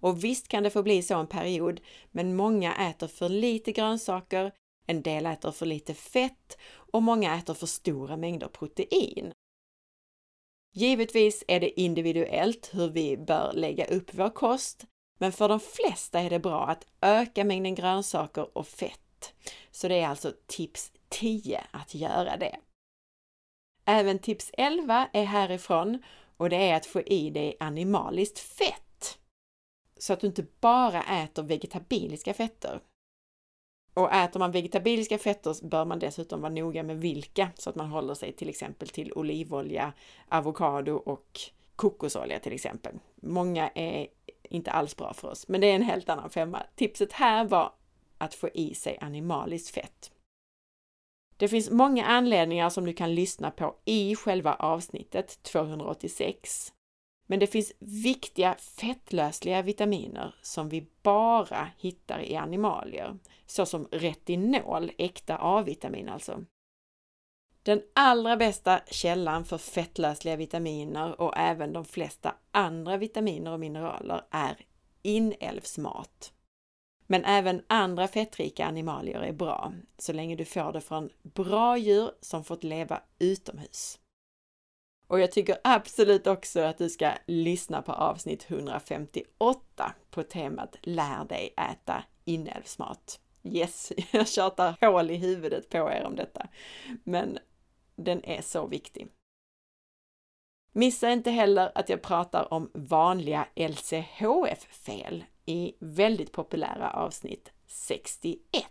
Och 0.00 0.24
visst 0.24 0.48
kan 0.48 0.62
det 0.62 0.70
få 0.70 0.82
bli 0.82 1.02
så 1.02 1.14
en 1.14 1.26
period, 1.26 1.80
men 2.10 2.36
många 2.36 2.90
äter 2.90 3.06
för 3.06 3.28
lite 3.28 3.72
grönsaker, 3.72 4.52
en 4.86 5.02
del 5.02 5.26
äter 5.26 5.50
för 5.50 5.66
lite 5.66 5.94
fett 5.94 6.58
och 6.66 7.02
många 7.02 7.36
äter 7.36 7.54
för 7.54 7.66
stora 7.66 8.16
mängder 8.16 8.48
protein. 8.48 9.32
Givetvis 10.72 11.44
är 11.48 11.60
det 11.60 11.80
individuellt 11.80 12.70
hur 12.72 12.88
vi 12.88 13.16
bör 13.16 13.52
lägga 13.52 13.84
upp 13.84 14.14
vår 14.14 14.30
kost, 14.30 14.84
men 15.18 15.32
för 15.32 15.48
de 15.48 15.60
flesta 15.60 16.20
är 16.20 16.30
det 16.30 16.38
bra 16.38 16.66
att 16.66 16.86
öka 17.00 17.44
mängden 17.44 17.74
grönsaker 17.74 18.58
och 18.58 18.66
fett. 18.66 19.34
Så 19.70 19.88
det 19.88 19.94
är 19.94 20.08
alltså 20.08 20.32
tips 20.46 20.92
10 21.08 21.64
att 21.70 21.94
göra 21.94 22.36
det. 22.36 22.56
Även 23.84 24.18
tips 24.18 24.50
11 24.52 25.08
är 25.12 25.24
härifrån 25.24 26.02
och 26.36 26.50
det 26.50 26.56
är 26.56 26.76
att 26.76 26.86
få 26.86 27.00
i 27.00 27.30
dig 27.30 27.56
animaliskt 27.60 28.38
fett. 28.38 29.18
Så 29.98 30.12
att 30.12 30.20
du 30.20 30.26
inte 30.26 30.46
bara 30.60 31.02
äter 31.02 31.42
vegetabiliska 31.42 32.34
fetter. 32.34 32.80
Och 33.94 34.12
äter 34.12 34.40
man 34.40 34.52
vegetabiliska 34.52 35.18
fetter 35.18 35.66
bör 35.66 35.84
man 35.84 35.98
dessutom 35.98 36.40
vara 36.40 36.52
noga 36.52 36.82
med 36.82 37.00
vilka 37.00 37.50
så 37.54 37.70
att 37.70 37.76
man 37.76 37.88
håller 37.88 38.14
sig 38.14 38.32
till 38.32 38.48
exempel 38.48 38.88
till 38.88 39.12
olivolja, 39.12 39.92
avokado 40.28 40.92
och 40.92 41.40
kokosolja 41.76 42.38
till 42.38 42.52
exempel. 42.52 42.98
Många 43.14 43.68
är 43.68 44.06
inte 44.42 44.70
alls 44.70 44.96
bra 44.96 45.14
för 45.14 45.28
oss, 45.28 45.48
men 45.48 45.60
det 45.60 45.66
är 45.66 45.74
en 45.74 45.82
helt 45.82 46.08
annan 46.08 46.30
femma. 46.30 46.62
Tipset 46.74 47.12
här 47.12 47.44
var 47.44 47.72
att 48.18 48.34
få 48.34 48.48
i 48.48 48.74
sig 48.74 48.98
animaliskt 49.00 49.74
fett. 49.74 50.13
Det 51.44 51.48
finns 51.48 51.70
många 51.70 52.06
anledningar 52.06 52.70
som 52.70 52.84
du 52.84 52.92
kan 52.92 53.14
lyssna 53.14 53.50
på 53.50 53.76
i 53.84 54.16
själva 54.16 54.54
avsnittet 54.54 55.42
286. 55.42 56.72
Men 57.26 57.38
det 57.38 57.46
finns 57.46 57.72
viktiga 57.78 58.54
fettlösliga 58.54 59.62
vitaminer 59.62 60.34
som 60.42 60.68
vi 60.68 60.86
bara 61.02 61.68
hittar 61.78 62.20
i 62.20 62.36
animalier, 62.36 63.18
såsom 63.46 63.88
retinol, 63.90 64.90
äkta 64.98 65.38
A-vitamin 65.40 66.08
alltså. 66.08 66.44
Den 67.62 67.82
allra 67.94 68.36
bästa 68.36 68.80
källan 68.86 69.44
för 69.44 69.58
fettlösliga 69.58 70.36
vitaminer 70.36 71.20
och 71.20 71.36
även 71.36 71.72
de 71.72 71.84
flesta 71.84 72.34
andra 72.50 72.96
vitaminer 72.96 73.52
och 73.52 73.60
mineraler 73.60 74.22
är 74.30 74.56
inälvsmat. 75.02 76.33
Men 77.06 77.24
även 77.24 77.62
andra 77.66 78.08
fettrika 78.08 78.66
animalier 78.66 79.20
är 79.20 79.32
bra, 79.32 79.72
så 79.98 80.12
länge 80.12 80.36
du 80.36 80.44
får 80.44 80.72
det 80.72 80.80
från 80.80 81.10
bra 81.22 81.76
djur 81.76 82.10
som 82.20 82.44
fått 82.44 82.64
leva 82.64 83.00
utomhus. 83.18 83.98
Och 85.06 85.20
jag 85.20 85.32
tycker 85.32 85.58
absolut 85.64 86.26
också 86.26 86.60
att 86.60 86.78
du 86.78 86.90
ska 86.90 87.12
lyssna 87.26 87.82
på 87.82 87.92
avsnitt 87.92 88.50
158 88.50 89.94
på 90.10 90.22
temat 90.22 90.76
Lär 90.82 91.24
dig 91.24 91.54
äta 91.56 92.04
inälvsmat. 92.24 93.20
Yes, 93.42 93.92
jag 94.10 94.28
tjatar 94.28 94.76
hål 94.80 95.10
i 95.10 95.16
huvudet 95.16 95.68
på 95.68 95.76
er 95.76 96.04
om 96.04 96.16
detta, 96.16 96.48
men 97.04 97.38
den 97.96 98.24
är 98.24 98.42
så 98.42 98.66
viktig. 98.66 99.08
Missa 100.72 101.10
inte 101.10 101.30
heller 101.30 101.72
att 101.74 101.88
jag 101.88 102.02
pratar 102.02 102.54
om 102.54 102.70
vanliga 102.74 103.46
LCHF-fel 103.54 105.24
i 105.46 105.74
väldigt 105.78 106.32
populära 106.32 106.90
avsnitt 106.90 107.52
61. 107.66 108.66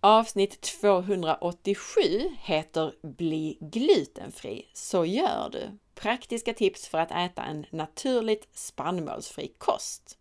Avsnitt 0.00 0.60
287 0.60 2.00
heter 2.38 2.94
Bli 3.02 3.58
glutenfri, 3.60 4.68
så 4.72 5.04
gör 5.04 5.48
du! 5.52 5.78
Praktiska 5.94 6.54
tips 6.54 6.88
för 6.88 6.98
att 6.98 7.10
äta 7.10 7.42
en 7.42 7.66
naturligt 7.70 8.48
spannmålsfri 8.52 9.54
kost. 9.58 10.18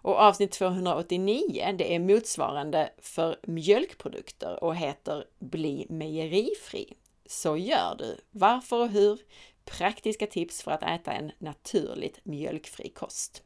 Och 0.00 0.16
avsnitt 0.16 0.52
289, 0.52 1.74
det 1.78 1.94
är 1.94 1.98
motsvarande 1.98 2.92
för 2.98 3.40
mjölkprodukter 3.42 4.64
och 4.64 4.76
heter 4.76 5.24
Bli 5.38 5.86
mejerifri. 5.88 6.94
Så 7.26 7.56
gör 7.56 7.94
du! 7.98 8.20
Varför 8.30 8.80
och 8.80 8.88
hur? 8.88 9.20
Praktiska 9.64 10.26
tips 10.26 10.62
för 10.62 10.70
att 10.70 10.82
äta 10.82 11.12
en 11.12 11.32
naturligt 11.38 12.24
mjölkfri 12.24 12.88
kost. 12.88 13.42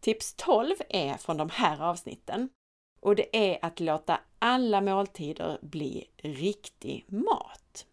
Tips 0.00 0.34
12 0.34 0.74
är 0.88 1.16
från 1.16 1.36
de 1.36 1.50
här 1.50 1.82
avsnitten 1.82 2.48
och 3.00 3.16
det 3.16 3.36
är 3.36 3.58
att 3.62 3.80
låta 3.80 4.20
alla 4.38 4.80
måltider 4.80 5.58
bli 5.62 6.08
riktig 6.16 7.04
mat. 7.08 7.86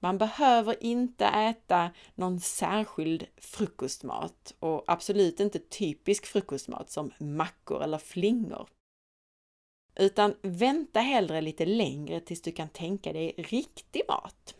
Man 0.00 0.18
behöver 0.18 0.82
inte 0.82 1.24
äta 1.24 1.90
någon 2.14 2.40
särskild 2.40 3.26
frukostmat 3.36 4.54
och 4.58 4.84
absolut 4.86 5.40
inte 5.40 5.58
typisk 5.58 6.26
frukostmat 6.26 6.90
som 6.90 7.12
mackor 7.18 7.82
eller 7.82 7.98
flingor. 7.98 8.68
Utan 9.96 10.34
vänta 10.42 11.00
hellre 11.00 11.40
lite 11.40 11.66
längre 11.66 12.20
tills 12.20 12.42
du 12.42 12.52
kan 12.52 12.68
tänka 12.68 13.12
dig 13.12 13.34
riktig 13.36 14.02
mat. 14.08 14.54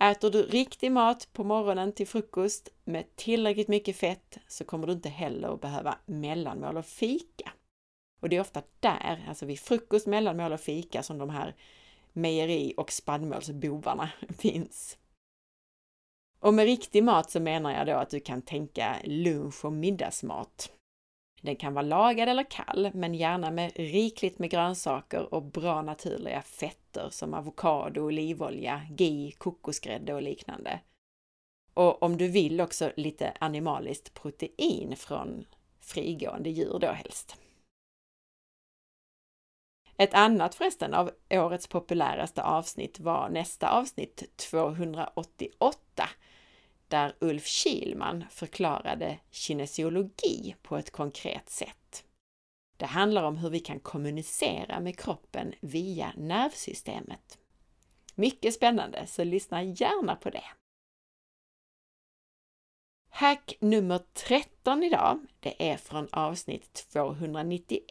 Äter 0.00 0.30
du 0.30 0.42
riktig 0.42 0.92
mat 0.92 1.28
på 1.32 1.44
morgonen 1.44 1.92
till 1.92 2.06
frukost 2.06 2.68
med 2.84 3.16
tillräckligt 3.16 3.68
mycket 3.68 3.96
fett 3.96 4.38
så 4.48 4.64
kommer 4.64 4.86
du 4.86 4.92
inte 4.92 5.08
heller 5.08 5.54
att 5.54 5.60
behöva 5.60 5.98
mellanmål 6.06 6.76
och 6.76 6.86
fika. 6.86 7.52
Och 8.20 8.28
det 8.28 8.36
är 8.36 8.40
ofta 8.40 8.62
där, 8.80 9.24
alltså 9.28 9.46
vid 9.46 9.60
frukost, 9.60 10.06
mellanmål 10.06 10.52
och 10.52 10.60
fika, 10.60 11.02
som 11.02 11.18
de 11.18 11.30
här 11.30 11.54
mejeri 12.12 12.74
och 12.76 12.92
spannmålsbovarna 12.92 14.10
finns. 14.38 14.98
Och 16.40 16.54
med 16.54 16.64
riktig 16.64 17.04
mat 17.04 17.30
så 17.30 17.40
menar 17.40 17.72
jag 17.72 17.86
då 17.86 17.92
att 17.92 18.10
du 18.10 18.20
kan 18.20 18.42
tänka 18.42 18.96
lunch 19.04 19.64
och 19.64 19.72
middagsmat. 19.72 20.75
Den 21.40 21.56
kan 21.56 21.74
vara 21.74 21.86
lagad 21.86 22.28
eller 22.28 22.50
kall, 22.50 22.90
men 22.94 23.14
gärna 23.14 23.50
med 23.50 23.72
rikligt 23.76 24.38
med 24.38 24.50
grönsaker 24.50 25.34
och 25.34 25.42
bra 25.42 25.82
naturliga 25.82 26.42
fetter 26.42 27.08
som 27.10 27.34
avokado, 27.34 28.00
olivolja, 28.00 28.82
ghee, 28.90 29.32
kokosgrädde 29.32 30.14
och 30.14 30.22
liknande. 30.22 30.80
Och 31.74 32.02
om 32.02 32.16
du 32.16 32.28
vill 32.28 32.60
också 32.60 32.92
lite 32.96 33.32
animaliskt 33.40 34.14
protein 34.14 34.96
från 34.96 35.44
frigående 35.80 36.50
djur 36.50 36.78
då 36.80 36.86
helst. 36.86 37.36
Ett 39.98 40.14
annat 40.14 40.54
förresten 40.54 40.94
av 40.94 41.10
årets 41.30 41.66
populäraste 41.66 42.42
avsnitt 42.42 43.00
var 43.00 43.28
nästa 43.28 43.70
avsnitt 43.70 44.36
288 44.36 46.08
där 46.88 47.14
Ulf 47.20 47.46
Kilman 47.46 48.24
förklarade 48.30 49.18
kinesiologi 49.30 50.56
på 50.62 50.76
ett 50.76 50.90
konkret 50.90 51.50
sätt. 51.50 52.04
Det 52.76 52.86
handlar 52.86 53.22
om 53.22 53.36
hur 53.36 53.50
vi 53.50 53.60
kan 53.60 53.80
kommunicera 53.80 54.80
med 54.80 54.98
kroppen 54.98 55.54
via 55.60 56.12
nervsystemet. 56.16 57.38
Mycket 58.14 58.54
spännande, 58.54 59.06
så 59.06 59.24
lyssna 59.24 59.62
gärna 59.62 60.16
på 60.16 60.30
det. 60.30 60.44
Hack 63.08 63.56
nummer 63.60 64.00
13 64.12 64.82
idag, 64.82 65.26
det 65.40 65.70
är 65.70 65.76
från 65.76 66.08
avsnitt 66.12 66.86
291 66.92 67.82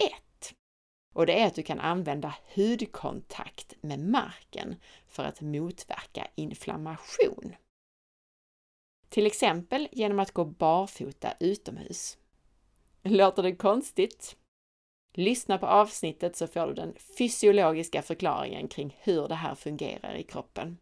och 1.16 1.26
det 1.26 1.40
är 1.40 1.46
att 1.46 1.54
du 1.54 1.62
kan 1.62 1.80
använda 1.80 2.34
hudkontakt 2.54 3.74
med 3.80 4.00
marken 4.00 4.76
för 5.08 5.24
att 5.24 5.40
motverka 5.40 6.26
inflammation. 6.34 7.54
Till 9.08 9.26
exempel 9.26 9.88
genom 9.92 10.18
att 10.18 10.32
gå 10.32 10.44
barfota 10.44 11.32
utomhus. 11.40 12.18
Låter 13.02 13.42
det 13.42 13.56
konstigt? 13.56 14.36
Lyssna 15.12 15.58
på 15.58 15.66
avsnittet 15.66 16.36
så 16.36 16.46
får 16.46 16.66
du 16.66 16.74
den 16.74 16.94
fysiologiska 17.18 18.02
förklaringen 18.02 18.68
kring 18.68 18.96
hur 19.00 19.28
det 19.28 19.34
här 19.34 19.54
fungerar 19.54 20.14
i 20.14 20.22
kroppen. 20.22 20.78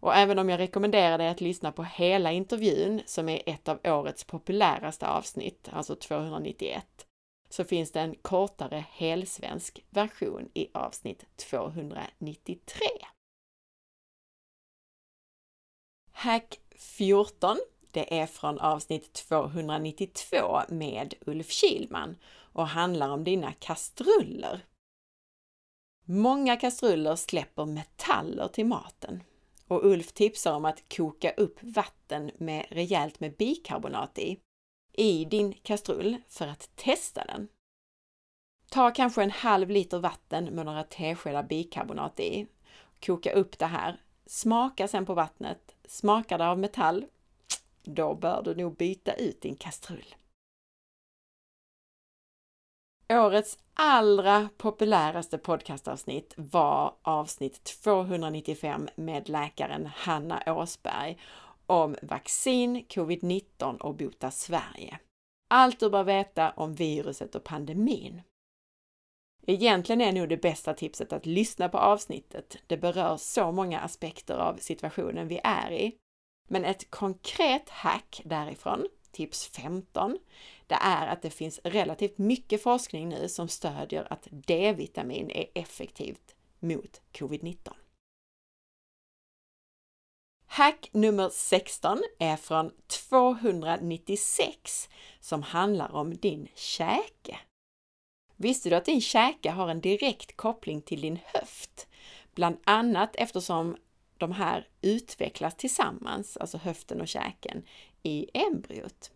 Och 0.00 0.14
även 0.14 0.38
om 0.38 0.48
jag 0.48 0.58
rekommenderar 0.58 1.18
dig 1.18 1.28
att 1.28 1.40
lyssna 1.40 1.72
på 1.72 1.84
hela 1.84 2.32
intervjun, 2.32 3.02
som 3.06 3.28
är 3.28 3.42
ett 3.46 3.68
av 3.68 3.80
årets 3.84 4.24
populäraste 4.24 5.08
avsnitt, 5.08 5.68
alltså 5.72 5.96
291, 5.96 7.06
så 7.48 7.64
finns 7.64 7.92
det 7.92 8.00
en 8.00 8.14
kortare 8.14 8.84
helsvensk 8.90 9.84
version 9.90 10.50
i 10.54 10.68
avsnitt 10.74 11.24
293. 11.36 12.86
Hack 16.12 16.60
14, 16.78 17.58
det 17.90 18.20
är 18.20 18.26
från 18.26 18.58
avsnitt 18.58 19.12
292 19.12 20.60
med 20.68 21.14
Ulf 21.20 21.50
Kilman 21.50 22.16
och 22.52 22.68
handlar 22.68 23.10
om 23.10 23.24
dina 23.24 23.52
kastruller. 23.52 24.64
Många 26.04 26.56
kastruller 26.56 27.16
släpper 27.16 27.64
metaller 27.64 28.48
till 28.48 28.66
maten 28.66 29.22
och 29.68 29.84
Ulf 29.86 30.12
tipsar 30.12 30.54
om 30.54 30.64
att 30.64 30.96
koka 30.96 31.30
upp 31.30 31.58
vatten 31.62 32.30
med 32.38 32.66
rejält 32.70 33.20
med 33.20 33.36
bikarbonat 33.36 34.18
i 34.18 34.40
i 34.98 35.24
din 35.24 35.52
kastrull 35.52 36.16
för 36.28 36.46
att 36.46 36.76
testa 36.76 37.24
den. 37.24 37.48
Ta 38.70 38.90
kanske 38.90 39.22
en 39.22 39.30
halv 39.30 39.70
liter 39.70 39.98
vatten 39.98 40.44
med 40.44 40.66
några 40.66 40.84
teskedar 40.84 41.42
bikarbonat 41.42 42.20
i. 42.20 42.46
Koka 43.06 43.32
upp 43.32 43.58
det 43.58 43.66
här. 43.66 44.00
Smaka 44.26 44.88
sen 44.88 45.06
på 45.06 45.14
vattnet. 45.14 45.74
Smakar 45.88 46.38
det 46.38 46.48
av 46.48 46.58
metall? 46.58 47.06
Då 47.82 48.14
bör 48.14 48.42
du 48.42 48.54
nog 48.54 48.76
byta 48.76 49.14
ut 49.14 49.40
din 49.40 49.56
kastrull. 49.56 50.14
Årets 53.12 53.58
allra 53.74 54.48
populäraste 54.56 55.38
podcastavsnitt 55.38 56.34
var 56.36 56.94
avsnitt 57.02 57.64
295 57.64 58.88
med 58.96 59.28
läkaren 59.28 59.86
Hanna 59.86 60.42
Åsberg 60.46 61.18
om 61.66 61.96
vaccin, 62.02 62.84
covid-19 62.88 63.78
och 63.78 63.94
Bota 63.94 64.30
Sverige. 64.30 64.98
Allt 65.50 65.80
du 65.80 65.90
bör 65.90 66.04
veta 66.04 66.50
om 66.50 66.74
viruset 66.74 67.34
och 67.34 67.44
pandemin. 67.44 68.22
Egentligen 69.50 70.00
är 70.00 70.12
nog 70.12 70.28
det 70.28 70.36
bästa 70.36 70.74
tipset 70.74 71.12
att 71.12 71.26
lyssna 71.26 71.68
på 71.68 71.78
avsnittet. 71.78 72.56
Det 72.66 72.76
berör 72.76 73.16
så 73.16 73.52
många 73.52 73.80
aspekter 73.80 74.38
av 74.38 74.56
situationen 74.56 75.28
vi 75.28 75.40
är 75.44 75.72
i. 75.72 75.96
Men 76.48 76.64
ett 76.64 76.90
konkret 76.90 77.68
hack 77.68 78.22
därifrån, 78.24 78.88
tips 79.10 79.48
15, 79.48 80.18
det 80.66 80.74
är 80.74 81.06
att 81.06 81.22
det 81.22 81.30
finns 81.30 81.60
relativt 81.64 82.18
mycket 82.18 82.62
forskning 82.62 83.08
nu 83.08 83.28
som 83.28 83.48
stödjer 83.48 84.12
att 84.12 84.28
D-vitamin 84.30 85.30
är 85.30 85.46
effektivt 85.54 86.34
mot 86.58 87.00
covid-19. 87.12 87.72
Hack 90.46 90.90
nummer 90.92 91.28
16 91.28 92.02
är 92.18 92.36
från 92.36 92.70
296 93.08 94.88
som 95.20 95.42
handlar 95.42 95.94
om 95.94 96.16
din 96.16 96.48
käke. 96.54 97.38
Visste 98.40 98.70
du 98.70 98.76
att 98.76 98.84
din 98.84 99.00
käke 99.00 99.50
har 99.50 99.68
en 99.68 99.80
direkt 99.80 100.36
koppling 100.36 100.82
till 100.82 101.00
din 101.00 101.18
höft? 101.24 101.88
Bland 102.34 102.56
annat 102.64 103.16
eftersom 103.16 103.76
de 104.18 104.32
här 104.32 104.68
utvecklas 104.82 105.54
tillsammans, 105.54 106.36
alltså 106.36 106.58
höften 106.58 107.00
och 107.00 107.08
käken, 107.08 107.62
i 108.02 108.30
embryot. 108.34 109.10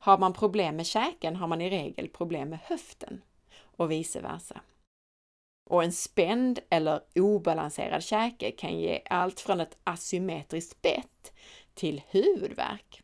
Har 0.00 0.18
man 0.18 0.32
problem 0.32 0.76
med 0.76 0.86
käken 0.86 1.36
har 1.36 1.46
man 1.46 1.60
i 1.60 1.70
regel 1.70 2.08
problem 2.08 2.48
med 2.48 2.58
höften 2.58 3.22
och 3.76 3.90
vice 3.90 4.20
versa. 4.20 4.60
Och 5.70 5.84
en 5.84 5.92
spänd 5.92 6.58
eller 6.70 7.00
obalanserad 7.14 8.02
käke 8.02 8.50
kan 8.50 8.78
ge 8.78 9.02
allt 9.10 9.40
från 9.40 9.60
ett 9.60 9.78
asymmetriskt 9.84 10.82
bett 10.82 11.32
till 11.74 12.02
huvudvärk. 12.08 13.02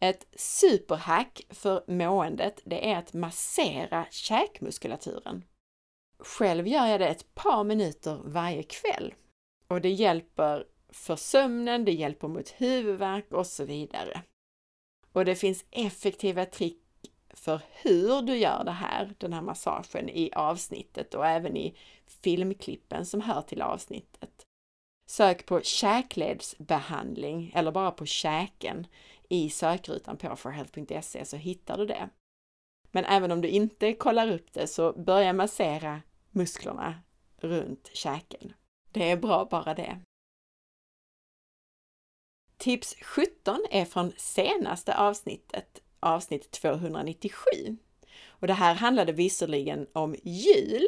Ett 0.00 0.26
superhack 0.36 1.46
för 1.50 1.84
måendet 1.86 2.62
det 2.64 2.90
är 2.90 2.96
att 2.96 3.12
massera 3.12 4.06
käkmuskulaturen. 4.10 5.44
Själv 6.18 6.68
gör 6.68 6.86
jag 6.86 7.00
det 7.00 7.08
ett 7.08 7.34
par 7.34 7.64
minuter 7.64 8.20
varje 8.24 8.62
kväll 8.62 9.14
och 9.68 9.80
det 9.80 9.90
hjälper 9.90 10.64
för 10.88 11.16
sömnen, 11.16 11.84
det 11.84 11.92
hjälper 11.92 12.28
mot 12.28 12.48
huvudvärk 12.48 13.32
och 13.32 13.46
så 13.46 13.64
vidare. 13.64 14.22
Och 15.12 15.24
det 15.24 15.34
finns 15.34 15.64
effektiva 15.70 16.46
trick 16.46 16.82
för 17.34 17.60
hur 17.70 18.22
du 18.22 18.36
gör 18.36 18.64
det 18.64 18.70
här, 18.70 19.14
den 19.18 19.32
här 19.32 19.42
massagen 19.42 20.08
i 20.08 20.32
avsnittet 20.32 21.14
och 21.14 21.26
även 21.26 21.56
i 21.56 21.76
filmklippen 22.06 23.06
som 23.06 23.20
hör 23.20 23.42
till 23.42 23.62
avsnittet. 23.62 24.46
Sök 25.06 25.46
på 25.46 25.60
käkledsbehandling 25.60 27.52
eller 27.54 27.72
bara 27.72 27.90
på 27.90 28.06
käken 28.06 28.86
i 29.30 29.50
sökrutan 29.50 30.16
på 30.16 30.36
forhealth.se 30.36 31.24
så 31.24 31.36
hittar 31.36 31.78
du 31.78 31.86
det. 31.86 32.08
Men 32.90 33.04
även 33.04 33.32
om 33.32 33.40
du 33.40 33.48
inte 33.48 33.94
kollar 33.94 34.32
upp 34.32 34.52
det 34.52 34.66
så 34.66 34.92
börja 34.92 35.32
massera 35.32 36.02
musklerna 36.30 36.94
runt 37.36 37.90
käken. 37.92 38.52
Det 38.92 39.10
är 39.10 39.16
bra 39.16 39.48
bara 39.50 39.74
det. 39.74 40.00
Tips 42.56 42.96
17 43.02 43.66
är 43.70 43.84
från 43.84 44.12
senaste 44.16 44.96
avsnittet, 44.96 45.82
avsnitt 46.00 46.50
297. 46.50 47.40
Och 48.26 48.46
det 48.46 48.52
här 48.52 48.74
handlade 48.74 49.12
visserligen 49.12 49.86
om 49.92 50.16
jul, 50.22 50.86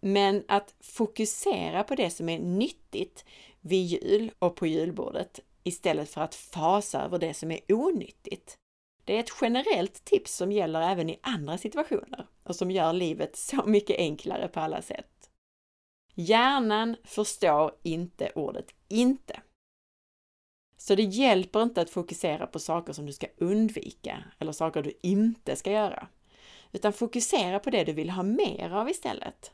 men 0.00 0.44
att 0.48 0.74
fokusera 0.80 1.84
på 1.84 1.94
det 1.94 2.10
som 2.10 2.28
är 2.28 2.38
nyttigt 2.38 3.24
vid 3.60 3.86
jul 3.86 4.30
och 4.38 4.56
på 4.56 4.66
julbordet 4.66 5.40
istället 5.64 6.10
för 6.10 6.20
att 6.20 6.34
fasa 6.34 7.02
över 7.02 7.18
det 7.18 7.34
som 7.34 7.50
är 7.50 7.60
onyttigt. 7.68 8.58
Det 9.04 9.16
är 9.16 9.20
ett 9.20 9.36
generellt 9.40 10.04
tips 10.04 10.34
som 10.34 10.52
gäller 10.52 10.80
även 10.82 11.10
i 11.10 11.18
andra 11.22 11.58
situationer 11.58 12.26
och 12.42 12.56
som 12.56 12.70
gör 12.70 12.92
livet 12.92 13.36
så 13.36 13.64
mycket 13.66 13.98
enklare 13.98 14.48
på 14.48 14.60
alla 14.60 14.82
sätt. 14.82 15.30
Hjärnan 16.14 16.96
förstår 17.04 17.72
inte 17.82 18.32
ordet 18.34 18.74
inte. 18.88 19.40
Så 20.76 20.94
det 20.94 21.02
hjälper 21.02 21.62
inte 21.62 21.80
att 21.80 21.90
fokusera 21.90 22.46
på 22.46 22.58
saker 22.58 22.92
som 22.92 23.06
du 23.06 23.12
ska 23.12 23.26
undvika 23.36 24.24
eller 24.38 24.52
saker 24.52 24.82
du 24.82 24.98
inte 25.02 25.56
ska 25.56 25.70
göra, 25.70 26.08
utan 26.72 26.92
fokusera 26.92 27.58
på 27.58 27.70
det 27.70 27.84
du 27.84 27.92
vill 27.92 28.10
ha 28.10 28.22
mer 28.22 28.70
av 28.70 28.90
istället. 28.90 29.52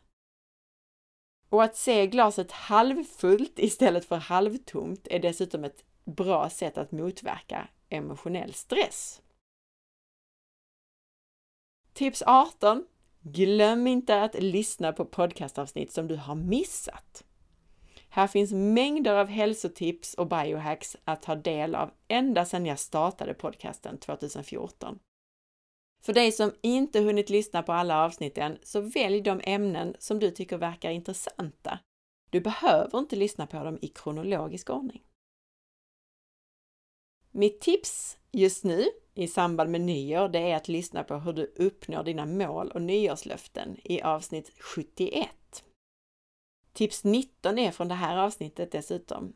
Och 1.48 1.62
att 1.62 1.76
se 1.76 2.06
glaset 2.06 2.52
halvfullt 2.52 3.58
istället 3.58 4.04
för 4.04 4.16
halvtomt 4.16 5.06
är 5.10 5.18
dessutom 5.18 5.64
ett 5.64 5.84
bra 6.14 6.50
sätt 6.50 6.78
att 6.78 6.92
motverka 6.92 7.68
emotionell 7.88 8.52
stress. 8.52 9.22
Tips 11.92 12.22
18. 12.26 12.86
Glöm 13.22 13.86
inte 13.86 14.22
att 14.22 14.42
lyssna 14.42 14.92
på 14.92 15.04
podcastavsnitt 15.04 15.92
som 15.92 16.08
du 16.08 16.16
har 16.16 16.34
missat. 16.34 17.24
Här 18.08 18.26
finns 18.26 18.52
mängder 18.52 19.14
av 19.14 19.26
hälsotips 19.26 20.14
och 20.14 20.26
biohacks 20.26 20.96
att 21.04 21.22
ta 21.22 21.34
del 21.34 21.74
av 21.74 21.90
ända 22.08 22.44
sedan 22.44 22.66
jag 22.66 22.78
startade 22.78 23.34
podcasten 23.34 23.98
2014. 23.98 24.98
För 26.02 26.12
dig 26.12 26.32
som 26.32 26.52
inte 26.60 27.00
hunnit 27.00 27.30
lyssna 27.30 27.62
på 27.62 27.72
alla 27.72 28.04
avsnitten 28.04 28.58
så 28.62 28.80
välj 28.80 29.20
de 29.20 29.40
ämnen 29.44 29.96
som 29.98 30.18
du 30.18 30.30
tycker 30.30 30.58
verkar 30.58 30.90
intressanta. 30.90 31.78
Du 32.30 32.40
behöver 32.40 32.98
inte 32.98 33.16
lyssna 33.16 33.46
på 33.46 33.64
dem 33.64 33.78
i 33.82 33.88
kronologisk 33.88 34.70
ordning. 34.70 35.02
Mitt 37.32 37.60
tips 37.60 38.18
just 38.32 38.64
nu 38.64 38.84
i 39.14 39.28
samband 39.28 39.70
med 39.70 39.80
nyår, 39.80 40.28
det 40.28 40.38
är 40.38 40.56
att 40.56 40.68
lyssna 40.68 41.04
på 41.04 41.14
hur 41.14 41.32
du 41.32 41.52
uppnår 41.56 42.02
dina 42.02 42.26
mål 42.26 42.70
och 42.70 42.82
nyårslöften 42.82 43.76
i 43.84 44.02
avsnitt 44.02 44.52
71. 44.58 45.28
Tips 46.72 47.04
19 47.04 47.58
är 47.58 47.70
från 47.70 47.88
det 47.88 47.94
här 47.94 48.16
avsnittet 48.16 48.72
dessutom. 48.72 49.32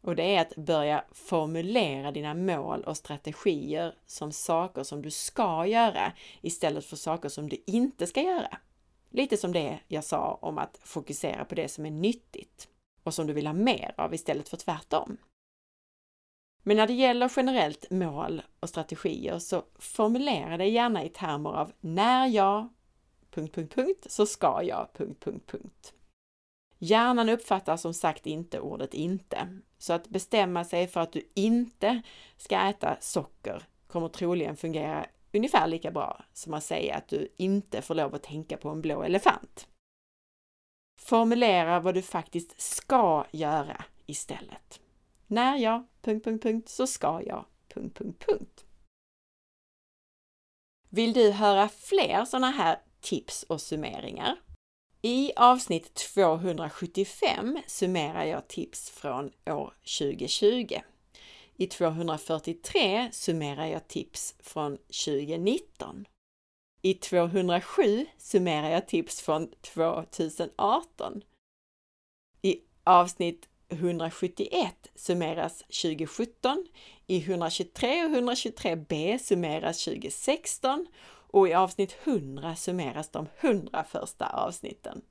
Och 0.00 0.16
det 0.16 0.34
är 0.34 0.40
att 0.40 0.56
börja 0.56 1.04
formulera 1.12 2.12
dina 2.12 2.34
mål 2.34 2.84
och 2.84 2.96
strategier 2.96 3.94
som 4.06 4.32
saker 4.32 4.82
som 4.82 5.02
du 5.02 5.10
ska 5.10 5.66
göra 5.66 6.12
istället 6.40 6.84
för 6.84 6.96
saker 6.96 7.28
som 7.28 7.48
du 7.48 7.62
inte 7.66 8.06
ska 8.06 8.22
göra. 8.22 8.58
Lite 9.10 9.36
som 9.36 9.52
det 9.52 9.78
jag 9.88 10.04
sa 10.04 10.38
om 10.42 10.58
att 10.58 10.80
fokusera 10.82 11.44
på 11.44 11.54
det 11.54 11.68
som 11.68 11.86
är 11.86 11.90
nyttigt 11.90 12.68
och 13.02 13.14
som 13.14 13.26
du 13.26 13.32
vill 13.32 13.46
ha 13.46 13.54
mer 13.54 13.94
av 13.96 14.14
istället 14.14 14.48
för 14.48 14.56
tvärtom. 14.56 15.16
Men 16.62 16.76
när 16.76 16.86
det 16.86 16.92
gäller 16.92 17.32
generellt 17.36 17.90
mål 17.90 18.42
och 18.60 18.68
strategier 18.68 19.38
så 19.38 19.64
formulera 19.78 20.56
det 20.56 20.66
gärna 20.66 21.04
i 21.04 21.08
termer 21.08 21.50
av 21.50 21.72
när 21.80 22.26
jag... 22.26 22.68
Punkt, 23.30 23.54
punkt, 23.54 23.74
punkt, 23.74 24.06
så 24.08 24.26
ska 24.26 24.62
jag... 24.62 24.88
Punkt, 24.92 25.24
punkt, 25.24 25.50
punkt. 25.50 25.94
Hjärnan 26.78 27.28
uppfattar 27.28 27.76
som 27.76 27.94
sagt 27.94 28.26
inte 28.26 28.60
ordet 28.60 28.94
inte, 28.94 29.58
så 29.78 29.92
att 29.92 30.08
bestämma 30.08 30.64
sig 30.64 30.88
för 30.88 31.00
att 31.00 31.12
du 31.12 31.28
inte 31.34 32.02
ska 32.36 32.60
äta 32.60 32.96
socker 33.00 33.62
kommer 33.86 34.08
troligen 34.08 34.56
fungera 34.56 35.06
ungefär 35.32 35.66
lika 35.66 35.90
bra 35.90 36.24
som 36.32 36.54
att 36.54 36.64
säga 36.64 36.96
att 36.96 37.08
du 37.08 37.28
inte 37.36 37.82
får 37.82 37.94
lov 37.94 38.14
att 38.14 38.22
tänka 38.22 38.56
på 38.56 38.68
en 38.68 38.80
blå 38.80 39.02
elefant. 39.02 39.68
Formulera 41.00 41.80
vad 41.80 41.94
du 41.94 42.02
faktiskt 42.02 42.60
ska 42.60 43.26
göra 43.30 43.84
istället. 44.06 44.80
När 45.30 45.56
jag... 45.56 45.86
Punkt, 46.02 46.24
punkt, 46.24 46.42
punkt, 46.42 46.68
så 46.68 46.86
ska 46.86 47.22
jag... 47.26 47.44
Punkt, 47.68 47.98
punkt, 47.98 48.24
punkt. 48.28 48.64
Vill 50.88 51.12
du 51.12 51.30
höra 51.30 51.68
fler 51.68 52.24
sådana 52.24 52.50
här 52.50 52.80
tips 53.00 53.42
och 53.42 53.60
summeringar? 53.60 54.36
I 55.02 55.32
avsnitt 55.36 55.94
275 55.94 57.58
summerar 57.66 58.24
jag 58.24 58.48
tips 58.48 58.90
från 58.90 59.30
år 59.46 59.74
2020. 59.98 60.74
I 61.56 61.66
243 61.66 63.08
summerar 63.12 63.66
jag 63.66 63.88
tips 63.88 64.34
från 64.38 64.76
2019. 64.76 66.06
I 66.82 66.94
207 66.94 68.06
summerar 68.18 68.70
jag 68.70 68.88
tips 68.88 69.20
från 69.22 69.50
2018. 69.74 71.22
I 72.42 72.60
avsnitt 72.84 73.48
171 73.68 74.74
summeras 74.94 75.62
2017, 75.62 76.66
i 77.06 77.18
123 77.22 78.04
och 78.04 78.10
123b 78.10 79.18
summeras 79.18 79.84
2016 79.84 80.86
och 81.30 81.48
i 81.48 81.54
avsnitt 81.54 81.96
100 82.04 82.56
summeras 82.56 83.08
de 83.08 83.26
100 83.40 83.84
första 83.84 84.26
avsnitten. 84.26 85.02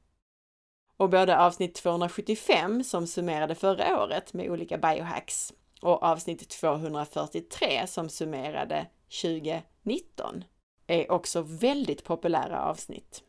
Och 0.98 1.10
både 1.10 1.40
avsnitt 1.40 1.76
275 1.76 2.84
som 2.84 3.08
summerade 3.08 3.56
förra 3.56 4.04
året 4.04 4.34
med 4.34 4.52
olika 4.52 4.78
biohacks 4.78 5.54
och 5.82 6.04
avsnitt 6.04 6.50
243 6.50 7.88
som 7.88 8.10
summerade 8.10 8.88
2019 9.22 10.44
är 10.88 11.12
också 11.12 11.42
väldigt 11.42 12.04
populära 12.04 12.64
avsnitt. 12.64 13.24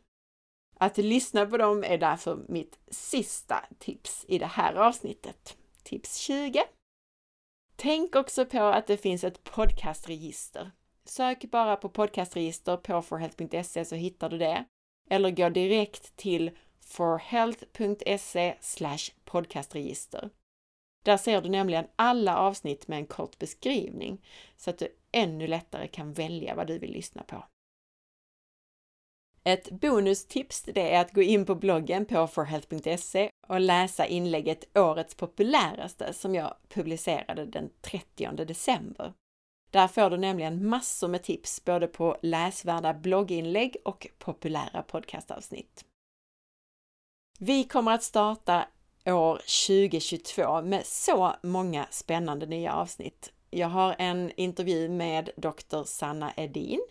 Att 0.81 0.97
lyssna 0.97 1.45
på 1.45 1.57
dem 1.57 1.83
är 1.83 1.97
därför 1.97 2.39
mitt 2.47 2.79
sista 2.87 3.65
tips 3.79 4.25
i 4.27 4.39
det 4.39 4.45
här 4.45 4.73
avsnittet. 4.73 5.57
Tips 5.83 6.17
20. 6.17 6.63
Tänk 7.75 8.15
också 8.15 8.45
på 8.45 8.63
att 8.63 8.87
det 8.87 8.97
finns 8.97 9.23
ett 9.23 9.43
podcastregister. 9.43 10.71
Sök 11.05 11.45
bara 11.45 11.75
på 11.75 11.89
podcastregister 11.89 12.77
på 12.77 13.01
forhealth.se 13.01 13.85
så 13.85 13.95
hittar 13.95 14.29
du 14.29 14.37
det. 14.37 14.65
Eller 15.09 15.31
gå 15.31 15.49
direkt 15.49 16.15
till 16.15 16.51
forhealth.se 16.81 18.55
podcastregister. 19.25 20.29
Där 21.03 21.17
ser 21.17 21.41
du 21.41 21.49
nämligen 21.49 21.87
alla 21.95 22.37
avsnitt 22.37 22.87
med 22.87 22.97
en 22.97 23.05
kort 23.05 23.37
beskrivning 23.39 24.25
så 24.57 24.69
att 24.69 24.77
du 24.77 24.87
ännu 25.11 25.47
lättare 25.47 25.87
kan 25.87 26.13
välja 26.13 26.55
vad 26.55 26.67
du 26.67 26.79
vill 26.79 26.91
lyssna 26.91 27.23
på. 27.23 27.43
Ett 29.43 29.71
bonustips 29.71 30.63
det 30.63 30.93
är 30.93 31.01
att 31.01 31.13
gå 31.13 31.21
in 31.21 31.45
på 31.45 31.55
bloggen 31.55 32.05
på 32.05 32.27
forhealth.se 32.27 33.29
och 33.47 33.59
läsa 33.59 34.05
inlägget 34.05 34.77
Årets 34.77 35.15
populäraste 35.15 36.13
som 36.13 36.35
jag 36.35 36.55
publicerade 36.69 37.45
den 37.45 37.69
30 37.81 38.45
december. 38.45 39.13
Där 39.71 39.87
får 39.87 40.09
du 40.09 40.17
nämligen 40.17 40.67
massor 40.67 41.07
med 41.07 41.23
tips 41.23 41.65
både 41.65 41.87
på 41.87 42.17
läsvärda 42.21 42.93
blogginlägg 42.93 43.77
och 43.85 44.07
populära 44.17 44.83
podcastavsnitt. 44.83 45.85
Vi 47.39 47.63
kommer 47.63 47.91
att 47.91 48.03
starta 48.03 48.67
år 49.05 49.35
2022 49.77 50.61
med 50.61 50.85
så 50.85 51.35
många 51.43 51.87
spännande 51.91 52.45
nya 52.45 52.73
avsnitt. 52.73 53.31
Jag 53.49 53.67
har 53.67 53.95
en 53.99 54.31
intervju 54.35 54.89
med 54.89 55.29
Dr. 55.37 55.83
Sanna 55.83 56.33
Edin, 56.37 56.81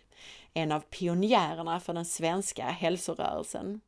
en 0.54 0.72
av 0.72 0.80
pionjärerna 0.80 1.80
för 1.80 1.94
den 1.94 2.04
svenska 2.04 2.64
hälsorörelsen. 2.64 3.80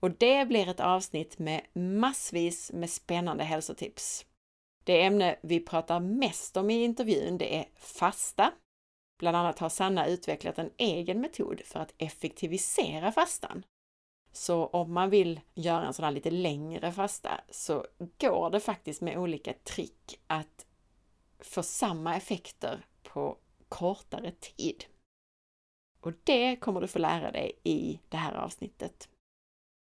Och 0.00 0.10
det 0.10 0.48
blir 0.48 0.68
ett 0.68 0.80
avsnitt 0.80 1.38
med 1.38 1.62
massvis 1.72 2.72
med 2.72 2.90
spännande 2.90 3.44
hälsotips. 3.44 4.26
Det 4.84 5.02
ämne 5.02 5.36
vi 5.42 5.60
pratar 5.60 6.00
mest 6.00 6.56
om 6.56 6.70
i 6.70 6.84
intervjun 6.84 7.38
det 7.38 7.56
är 7.56 7.66
fasta. 7.76 8.52
Bland 9.18 9.36
annat 9.36 9.58
har 9.58 9.68
Sanna 9.68 10.06
utvecklat 10.06 10.58
en 10.58 10.70
egen 10.76 11.20
metod 11.20 11.60
för 11.64 11.80
att 11.80 11.94
effektivisera 11.98 13.12
fastan. 13.12 13.64
Så 14.32 14.66
om 14.66 14.92
man 14.92 15.10
vill 15.10 15.40
göra 15.54 15.86
en 15.86 15.94
sån 15.94 16.04
här 16.04 16.12
lite 16.12 16.30
längre 16.30 16.92
fasta 16.92 17.40
så 17.50 17.86
går 18.18 18.50
det 18.50 18.60
faktiskt 18.60 19.00
med 19.00 19.18
olika 19.18 19.52
trick 19.52 20.20
att 20.26 20.66
få 21.40 21.62
samma 21.62 22.16
effekter 22.16 22.86
på 23.02 23.38
kortare 23.68 24.30
tid. 24.30 24.84
Och 26.04 26.12
det 26.24 26.56
kommer 26.56 26.80
du 26.80 26.86
få 26.86 26.98
lära 26.98 27.30
dig 27.30 27.52
i 27.62 28.00
det 28.08 28.16
här 28.16 28.34
avsnittet. 28.34 29.08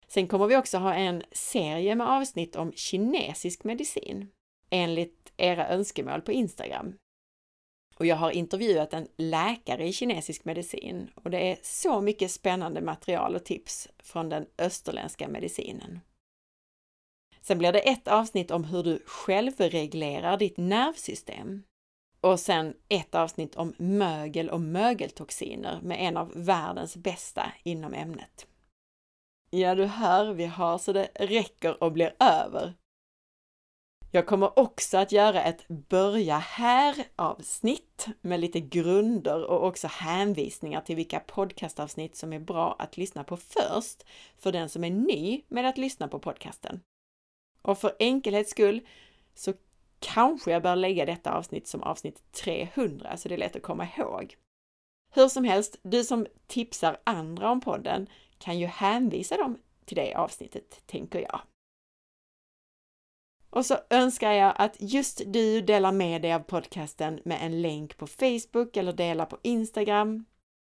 Sen 0.07 0.29
kommer 0.29 0.47
vi 0.47 0.57
också 0.57 0.79
ha 0.79 0.95
en 0.95 1.23
serie 1.33 1.95
med 1.95 2.09
avsnitt 2.09 2.57
om 2.57 2.73
kinesisk 2.73 3.65
medicin 3.65 4.31
enligt 4.71 5.33
era 5.37 5.69
önskemål 5.69 6.21
på 6.21 6.33
Instagram. 6.33 6.95
Och 7.97 8.07
jag 8.07 8.17
har 8.17 8.31
intervjuat 8.31 8.95
en 8.95 9.09
läkare 9.17 9.89
i 9.89 9.93
kinesisk 9.93 10.45
medicin 10.45 11.11
och 11.15 11.31
det 11.31 11.51
är 11.51 11.59
så 11.63 12.01
mycket 12.01 12.31
spännande 12.31 12.81
material 12.81 13.35
och 13.35 13.45
tips 13.45 13.89
från 13.99 14.29
den 14.29 14.47
österländska 14.59 15.29
medicinen. 15.29 16.01
Sen 17.41 17.59
blir 17.59 17.73
det 17.73 17.89
ett 17.89 18.09
avsnitt 18.09 18.51
om 18.51 18.65
hur 18.65 18.83
du 18.83 19.03
självreglerar 19.07 20.37
ditt 20.37 20.57
nervsystem. 20.57 21.63
Och 22.21 22.41
sen 22.41 22.75
ett 22.89 23.15
avsnitt 23.15 23.57
om 23.57 23.75
mögel 23.79 24.51
och 24.51 24.61
mögeltoxiner 24.61 25.81
med 25.83 26.01
en 26.01 26.17
av 26.17 26.33
världens 26.35 26.97
bästa 26.97 27.53
inom 27.63 27.95
ämnet. 27.95 28.47
Ja, 29.51 29.75
du 29.75 29.85
hör, 29.85 30.33
vi 30.33 30.47
har 30.47 30.79
så 30.79 30.93
det 30.93 31.09
räcker 31.15 31.83
och 31.83 31.93
blir 31.93 32.15
över. 32.19 32.75
Jag 34.11 34.27
kommer 34.27 34.59
också 34.59 34.99
att 34.99 35.13
göra 35.13 35.43
ett 35.43 35.69
börja 35.69 36.39
här 36.39 36.97
avsnitt 37.17 38.07
med 38.21 38.41
lite 38.41 38.61
grunder 38.61 39.45
och 39.45 39.67
också 39.67 39.87
hänvisningar 39.87 40.81
till 40.81 40.97
vilka 40.97 41.21
podcastavsnitt 41.21 42.17
som 42.17 42.33
är 42.33 42.39
bra 42.39 42.77
att 42.79 42.97
lyssna 42.97 43.25
på 43.25 43.37
först 43.37 44.07
för 44.39 44.53
den 44.53 44.69
som 44.69 44.85
är 44.85 44.91
ny 44.91 45.43
med 45.49 45.67
att 45.67 45.79
lyssna 45.79 46.09
på 46.09 46.19
podcasten. 46.19 46.81
Och 47.63 47.79
för 47.79 47.97
enkelhets 47.99 48.51
skull 48.51 48.87
så 49.35 49.53
kanske 50.01 50.51
jag 50.51 50.63
bör 50.63 50.77
lägga 50.77 51.07
detta 51.07 51.33
avsnitt 51.33 51.67
som 51.67 51.83
avsnitt 51.83 52.33
300 52.33 53.17
så 53.17 53.29
det 53.29 53.35
är 53.35 53.39
lätt 53.39 53.57
att 53.57 53.63
komma 53.63 53.89
ihåg. 53.97 54.37
Hur 55.15 55.29
som 55.29 55.45
helst, 55.45 55.77
du 55.83 56.05
som 56.05 56.27
tipsar 56.47 57.01
andra 57.05 57.51
om 57.51 57.61
podden 57.61 58.07
kan 58.39 58.59
ju 58.59 58.67
hänvisa 58.67 59.37
dem 59.37 59.59
till 59.85 59.97
det 59.97 60.15
avsnittet, 60.15 60.83
tänker 60.87 61.21
jag. 61.21 61.41
Och 63.51 63.67
så 63.67 63.77
önskar 63.91 64.33
jag 64.33 64.55
att 64.57 64.77
just 64.79 65.23
du 65.27 65.61
delar 65.61 65.93
med 65.93 66.23
dig 66.23 66.33
av 66.33 66.41
podcasten 66.41 67.21
med 67.25 67.39
en 67.43 67.63
länk 67.63 67.97
på 67.97 68.07
Facebook 68.07 68.77
eller 68.77 68.93
delar 68.93 69.27
på 69.27 69.39
Instagram. 69.43 70.25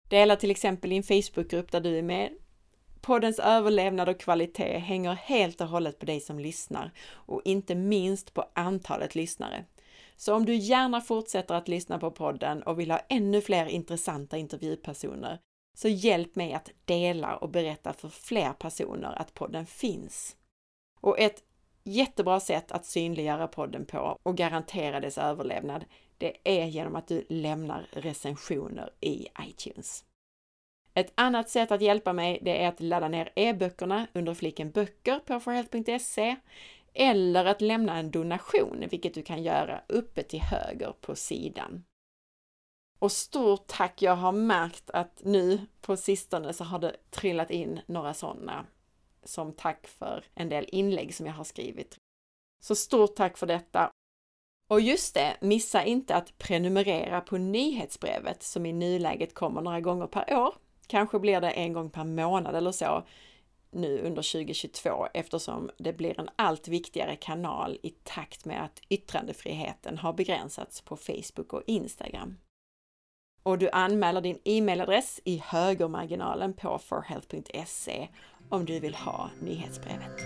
Dela 0.08 0.37
till 0.37 0.50
exempel 0.50 0.92
i 0.92 0.96
en 0.96 1.02
Facebookgrupp 1.02 1.72
där 1.72 1.80
du 1.80 1.98
är 1.98 2.02
med. 2.02 2.32
Poddens 3.04 3.38
överlevnad 3.38 4.08
och 4.08 4.20
kvalitet 4.20 4.78
hänger 4.78 5.14
helt 5.14 5.60
och 5.60 5.68
hållet 5.68 5.98
på 5.98 6.06
dig 6.06 6.20
som 6.20 6.38
lyssnar 6.38 6.92
och 7.10 7.42
inte 7.44 7.74
minst 7.74 8.34
på 8.34 8.44
antalet 8.54 9.14
lyssnare. 9.14 9.64
Så 10.16 10.34
om 10.34 10.44
du 10.46 10.54
gärna 10.54 11.00
fortsätter 11.00 11.54
att 11.54 11.68
lyssna 11.68 11.98
på 11.98 12.10
podden 12.10 12.62
och 12.62 12.80
vill 12.80 12.90
ha 12.90 12.98
ännu 12.98 13.40
fler 13.40 13.66
intressanta 13.66 14.36
intervjupersoner, 14.36 15.38
så 15.76 15.88
hjälp 15.88 16.36
mig 16.36 16.52
att 16.52 16.70
dela 16.84 17.36
och 17.36 17.50
berätta 17.50 17.92
för 17.92 18.08
fler 18.08 18.52
personer 18.52 19.12
att 19.12 19.34
podden 19.34 19.66
finns. 19.66 20.36
Och 21.00 21.18
ett 21.18 21.42
jättebra 21.82 22.40
sätt 22.40 22.72
att 22.72 22.86
synliggöra 22.86 23.48
podden 23.48 23.86
på 23.86 24.18
och 24.22 24.36
garantera 24.36 25.00
dess 25.00 25.18
överlevnad, 25.18 25.84
det 26.18 26.36
är 26.44 26.66
genom 26.66 26.96
att 26.96 27.08
du 27.08 27.26
lämnar 27.28 27.86
recensioner 27.92 28.90
i 29.00 29.28
iTunes. 29.48 30.04
Ett 30.94 31.12
annat 31.14 31.48
sätt 31.48 31.70
att 31.70 31.80
hjälpa 31.80 32.12
mig, 32.12 32.38
det 32.42 32.62
är 32.62 32.68
att 32.68 32.80
ladda 32.80 33.09
ner 33.09 33.33
e-böckerna 33.37 34.07
under 34.12 34.35
fliken 34.35 34.70
böcker 34.70 35.18
på 35.18 35.40
forhealth.se 35.40 36.37
eller 36.94 37.44
att 37.44 37.61
lämna 37.61 37.98
en 37.98 38.11
donation, 38.11 38.85
vilket 38.90 39.14
du 39.14 39.22
kan 39.22 39.42
göra 39.42 39.83
uppe 39.88 40.22
till 40.22 40.40
höger 40.40 40.92
på 41.00 41.16
sidan. 41.16 41.85
Och 42.98 43.12
stort 43.12 43.66
tack! 43.66 44.02
Jag 44.02 44.16
har 44.16 44.33
märkt 44.33 44.90
att 44.90 45.20
nu 45.24 45.66
på 45.80 45.96
sistone 45.96 46.52
så 46.52 46.64
har 46.64 46.78
det 46.78 46.96
trillat 47.11 47.50
in 47.50 47.80
några 47.87 48.14
sådana 48.14 48.66
som 49.24 49.52
tack 49.52 49.87
för 49.87 50.24
en 50.35 50.48
del 50.48 50.68
inlägg 50.72 51.14
som 51.14 51.26
jag 51.26 51.33
har 51.33 51.44
skrivit. 51.44 51.96
Så 52.64 52.74
stort 52.74 53.16
tack 53.16 53.38
för 53.38 53.46
detta! 53.46 53.90
Och 54.70 54.80
just 54.80 55.14
det, 55.14 55.37
missa 55.40 55.85
inte 55.85 56.16
att 56.16 56.38
prenumerera 56.38 57.20
på 57.20 57.37
nyhetsbrevet 57.37 58.42
som 58.42 58.66
i 58.66 58.72
nuläget 58.72 59.35
kommer 59.35 59.61
några 59.61 59.80
gånger 59.80 60.07
per 60.07 60.37
år. 60.37 60.54
Kanske 60.86 61.18
blir 61.18 61.40
det 61.40 61.50
en 61.50 61.72
gång 61.72 61.90
per 61.90 62.04
månad 62.04 62.54
eller 62.56 62.72
så 62.72 63.04
nu 63.70 63.98
under 63.98 64.22
2022 64.32 65.06
eftersom 65.14 65.70
det 65.78 65.92
blir 65.92 66.20
en 66.20 66.28
allt 66.36 66.68
viktigare 66.68 67.16
kanal 67.16 67.78
i 67.82 67.90
takt 67.90 68.44
med 68.44 68.64
att 68.64 68.80
yttrandefriheten 68.88 69.98
har 69.98 70.12
begränsats 70.12 70.80
på 70.80 70.96
Facebook 70.96 71.52
och 71.52 71.62
Instagram. 71.66 72.36
Och 73.42 73.58
du 73.58 73.70
anmäler 73.70 74.20
din 74.20 74.38
e-mailadress 74.44 75.20
i 75.24 75.42
högermarginalen 75.44 76.52
på 76.52 76.78
forhealth.se 76.78 78.08
om 78.48 78.64
du 78.64 78.80
vill 78.80 78.94
ha 78.94 79.30
nyhetsbrevet. 79.40 80.24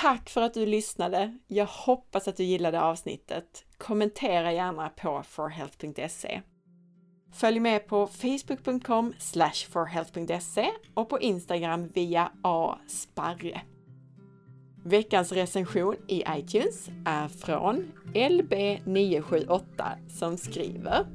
Tack 0.00 0.30
för 0.30 0.42
att 0.42 0.54
du 0.54 0.66
lyssnade! 0.66 1.38
Jag 1.46 1.66
hoppas 1.66 2.28
att 2.28 2.36
du 2.36 2.44
gillade 2.44 2.80
avsnittet. 2.80 3.64
Kommentera 3.78 4.52
gärna 4.52 4.88
på 4.88 5.22
forhealth.se. 5.22 6.42
Följ 7.32 7.60
med 7.60 7.86
på 7.86 8.06
facebook.com 8.06 9.14
forhealth.se 9.70 10.70
och 10.94 11.08
på 11.08 11.20
Instagram 11.20 11.88
via 11.88 12.32
asparre. 12.42 13.60
Veckans 14.84 15.32
recension 15.32 15.96
i 16.08 16.24
iTunes 16.28 16.88
är 17.06 17.28
från 17.28 17.92
LB978 18.14 20.08
som 20.08 20.36
skriver 20.36 21.06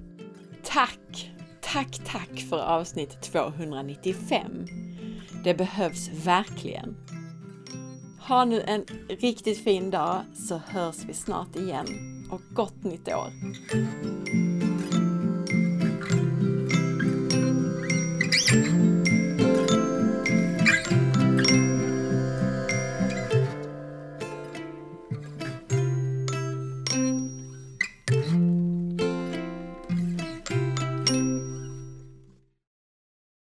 Tack! 0.64 1.32
Tack, 1.62 2.00
tack 2.06 2.40
för 2.50 2.60
avsnitt 2.60 3.22
295. 3.22 4.68
Det 5.44 5.54
behövs 5.54 6.10
verkligen. 6.26 7.03
Ha 8.28 8.46
nu 8.46 8.62
en 8.62 8.86
riktigt 9.10 9.64
fin 9.64 9.90
dag 9.90 10.22
så 10.34 10.62
hörs 10.68 11.06
vi 11.08 11.14
snart 11.14 11.56
igen 11.56 11.88
och 12.32 12.42
gott 12.56 12.84
nytt 12.84 13.08
år! 13.08 13.32